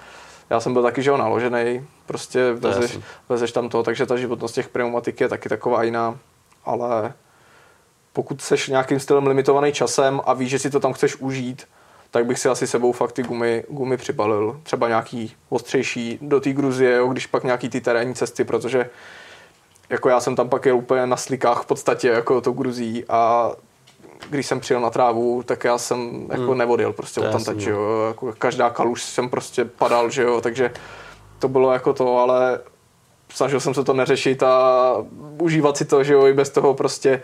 [0.50, 4.54] Já jsem byl taky, že jo, naložený, prostě vezeš, vezeš tam to, takže ta životnost
[4.54, 6.18] těch pneumatik je taky taková jiná
[6.64, 7.12] ale
[8.12, 11.68] pokud seš nějakým stylem limitovaný časem a víš, že si to tam chceš užít,
[12.10, 14.60] tak bych si asi sebou fakt ty gumy, gumy přibalil.
[14.62, 18.90] Třeba nějaký ostřejší do té Gruzie, jo, když pak nějaký ty terénní cesty, protože
[19.88, 23.52] jako já jsem tam pak jel úplně na slikách v podstatě, jako to Gruzí a
[24.30, 26.58] když jsem přijel na trávu, tak já jsem jako hmm.
[26.58, 27.76] nevodil prostě od tam jo.
[27.76, 28.06] No.
[28.06, 30.72] Jako každá kaluž jsem prostě padal, že jo, takže
[31.38, 32.60] to bylo jako to, ale
[33.34, 34.94] snažil jsem se to neřešit a
[35.38, 37.22] užívat si to, že jo, i bez toho prostě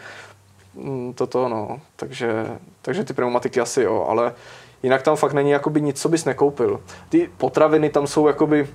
[0.74, 1.80] mm, toto, no.
[1.96, 2.46] Takže,
[2.82, 4.34] takže ty pneumatiky asi jo, ale
[4.82, 6.80] jinak tam fakt není jakoby nic, co bys nekoupil.
[7.08, 8.68] Ty potraviny tam jsou jakoby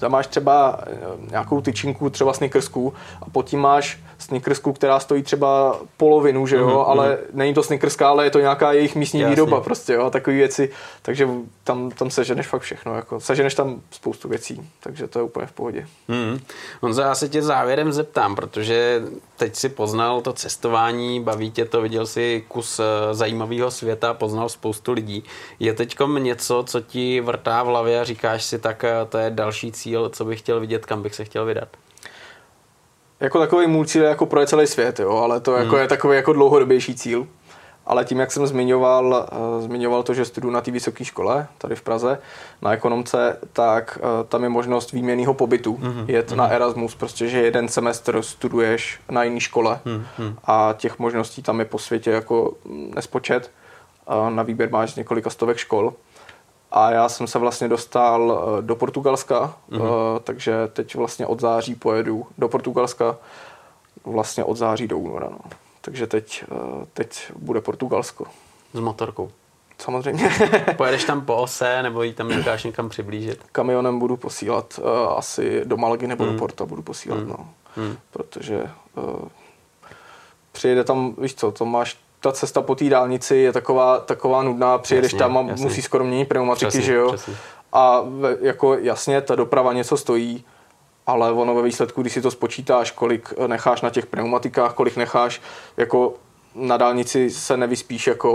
[0.00, 0.96] tam máš třeba eh,
[1.30, 2.92] nějakou tyčinku, třeba snickersku
[3.22, 6.90] a pod tím máš snickersku, která stojí třeba polovinu, že jo, mm-hmm.
[6.90, 9.34] ale není to snickerska, ale je to nějaká jejich místní Jasně.
[9.34, 10.70] výroba prostě, jo, takové věci,
[11.02, 11.28] takže
[11.64, 15.52] tam, tam seženeš fakt všechno, jako seženeš tam spoustu věcí, takže to je úplně v
[15.52, 15.86] pohodě.
[16.08, 16.40] Mm.
[16.80, 19.02] Honzo, já se tě závěrem zeptám, protože
[19.36, 24.48] teď si poznal to cestování, baví tě to, viděl si kus eh, zajímavého světa, poznal
[24.48, 25.24] spoustu lidí.
[25.60, 29.30] Je teď něco, co ti vrtá v hlavě a říkáš si, tak eh, to je
[29.30, 31.68] další cíl, co bych chtěl vidět, kam bych se chtěl vydat?
[33.20, 35.80] Jako takový můj cíl je jako pro celý svět, jo, ale to jako hmm.
[35.82, 37.26] je takový jako dlouhodobější cíl.
[37.86, 41.74] Ale tím, jak jsem zmiňoval, uh, zmiňoval to, že studuju na té vysoké škole tady
[41.76, 42.18] v Praze
[42.62, 45.78] na ekonomce, tak uh, tam je možnost výměnného pobytu.
[45.82, 46.04] Mm-hmm.
[46.08, 46.36] Jet mm-hmm.
[46.36, 50.34] na Erasmus, prostě, že jeden semestr studuješ na jiné škole mm-hmm.
[50.44, 52.52] a těch možností tam je po světě jako
[52.94, 53.50] nespočet.
[54.08, 55.92] Uh, na výběr máš několika stovek škol.
[56.76, 60.20] A já jsem se vlastně dostal do Portugalska, mm-hmm.
[60.24, 63.16] takže teď vlastně od září pojedu do Portugalska,
[64.04, 65.28] vlastně od září do února.
[65.30, 65.38] No.
[65.80, 68.24] Takže teď, eh, teď bude Portugalsko.
[68.72, 69.30] S motorkou?
[69.78, 70.30] Samozřejmě.
[70.76, 73.44] Pojedeš tam po ose, nebo ji tam necháš někam přiblížit?
[73.52, 76.32] Kamionem budu posílat uh, asi do Malagy nebo mm.
[76.32, 77.28] do Porta budu posílat, mm.
[77.28, 77.48] no.
[77.76, 77.96] Mm.
[78.10, 79.28] Protože uh,
[80.52, 84.78] přijede tam, víš co, to máš ta cesta po té dálnici je taková, taková nudná,
[84.78, 85.64] přijedeš jasně, tam a jasně.
[85.64, 87.12] musí skoro měnit pneumatiky, přesně, že jo?
[87.12, 87.34] Přesně.
[87.72, 90.44] A ve, jako jasně, ta doprava něco stojí,
[91.06, 95.40] ale ono ve výsledku, když si to spočítáš, kolik necháš na těch pneumatikách, kolik necháš
[95.76, 96.14] jako
[96.54, 98.30] na dálnici se nevyspíš jako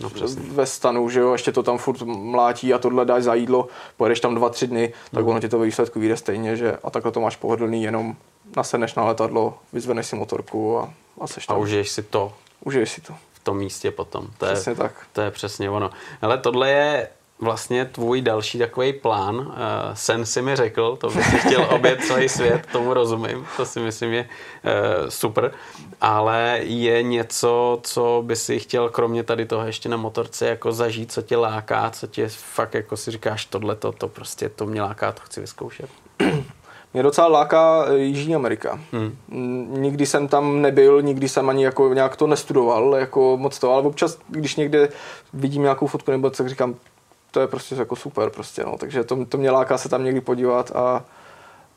[0.00, 0.10] no,
[0.52, 4.20] ve stanu, že jo, ještě to tam furt mlátí a tohle dáš za jídlo, pojedeš
[4.20, 5.30] tam dva, tři dny, tak mm.
[5.30, 8.16] ono ti to ve výsledku vyjde stejně, že a takhle to máš pohodlný, jenom
[8.56, 10.90] nasedneš na letadlo, vyzveneš si motorku a,
[11.20, 11.56] a seš tam.
[11.56, 12.32] A užiješ si to.
[12.64, 13.14] Užiješ si to.
[13.32, 14.26] V tom místě potom.
[14.38, 15.06] To přesně je, tak.
[15.12, 15.90] To je přesně ono.
[16.22, 17.08] Ale tohle je
[17.42, 19.36] vlastně tvůj další takový plán.
[19.36, 19.44] Uh,
[19.94, 23.80] sen si mi řekl, to bych si chtěl obět celý svět, tomu rozumím, to si
[23.80, 25.52] myslím je uh, super,
[26.00, 31.12] ale je něco, co by si chtěl kromě tady toho ještě na motorce jako zažít,
[31.12, 34.82] co tě láká, co tě fakt jako si říkáš tohle, to, to prostě to mě
[34.82, 35.90] láká, to chci vyzkoušet.
[36.94, 38.80] Mě docela láká eh, Jižní Amerika.
[38.92, 39.16] Hmm.
[39.82, 43.82] Nikdy jsem tam nebyl, nikdy jsem ani jako nějak to nestudoval, jako moc to, ale
[43.82, 44.88] občas, když někde
[45.32, 46.74] vidím nějakou fotku nebo tak říkám,
[47.30, 48.78] to je prostě jako super prostě, no.
[48.78, 51.04] takže to, to mě láká se tam někdy podívat a,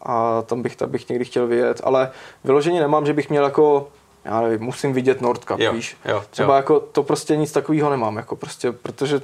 [0.04, 2.12] a tam bych, tam bych někdy chtěl vyjet, ale
[2.44, 3.88] vyloženě nemám, že bych měl jako
[4.26, 5.98] já nevím, musím vidět Nordcup, jo, víš.
[6.06, 6.58] Jo, Třeba jo.
[6.58, 9.22] jako to prostě nic takového nemám, jako prostě, protože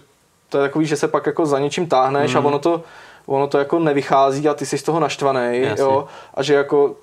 [0.50, 2.38] to je takový, že se pak jako za něčím táhneš mm.
[2.38, 2.48] a mhm.
[2.48, 2.84] ono to,
[3.32, 6.96] ono to jako nevychází a ty jsi z toho naštvaný, jo, a že jako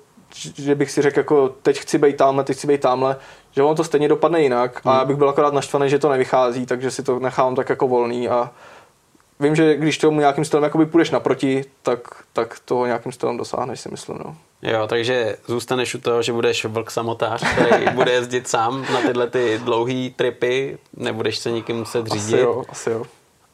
[0.55, 3.17] že bych si řekl, jako teď chci být tamhle, teď chci být tamhle,
[3.51, 6.65] že ono to stejně dopadne jinak a já bych byl akorát naštvaný, že to nevychází,
[6.65, 8.51] takže si to nechám tak jako volný a,
[9.39, 11.99] vím, že když tomu nějakým stylem jakoby půjdeš naproti, tak,
[12.33, 14.17] tak toho nějakým stylem dosáhneš, si myslím.
[14.25, 14.35] No.
[14.61, 19.27] Jo, takže zůstaneš u toho, že budeš vlk samotář, který bude jezdit sám na tyhle
[19.27, 22.33] ty dlouhé tripy, nebudeš se nikým muset řídit.
[22.33, 23.03] Asi jo, asi jo.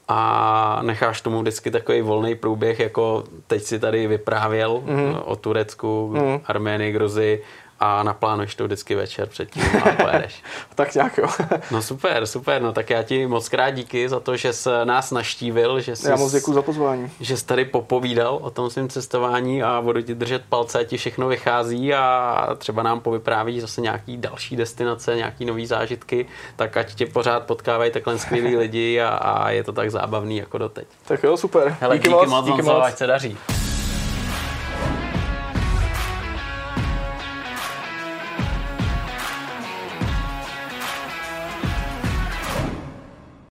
[0.08, 5.22] A necháš tomu vždycky takový volný průběh, jako teď si tady vyprávěl mm-hmm.
[5.26, 6.42] o Turecku, mm-hmm.
[6.46, 7.42] Arménii, Gruzi,
[7.86, 10.44] a naplánuješ to vždycky večer předtím a pojedeš.
[10.76, 11.28] tak nějak jo.
[11.72, 15.12] no super, super, no tak já ti moc krát díky za to, že jsi nás
[15.12, 17.12] naštívil, že jsi, já moc děkuji za pozvání.
[17.20, 21.28] Že jsi tady popovídal o tom svém cestování a budu ti držet palce, ti všechno
[21.28, 26.26] vychází a třeba nám povypráví zase nějaký další destinace, nějaký nový zážitky,
[26.56, 30.58] tak ať tě pořád potkávají takhle skvělí lidi a, a, je to tak zábavný jako
[30.58, 30.88] doteď.
[31.08, 31.78] Tak jo, super.
[31.80, 33.38] Hele, díky, díky moc, díky moc, ať se daří.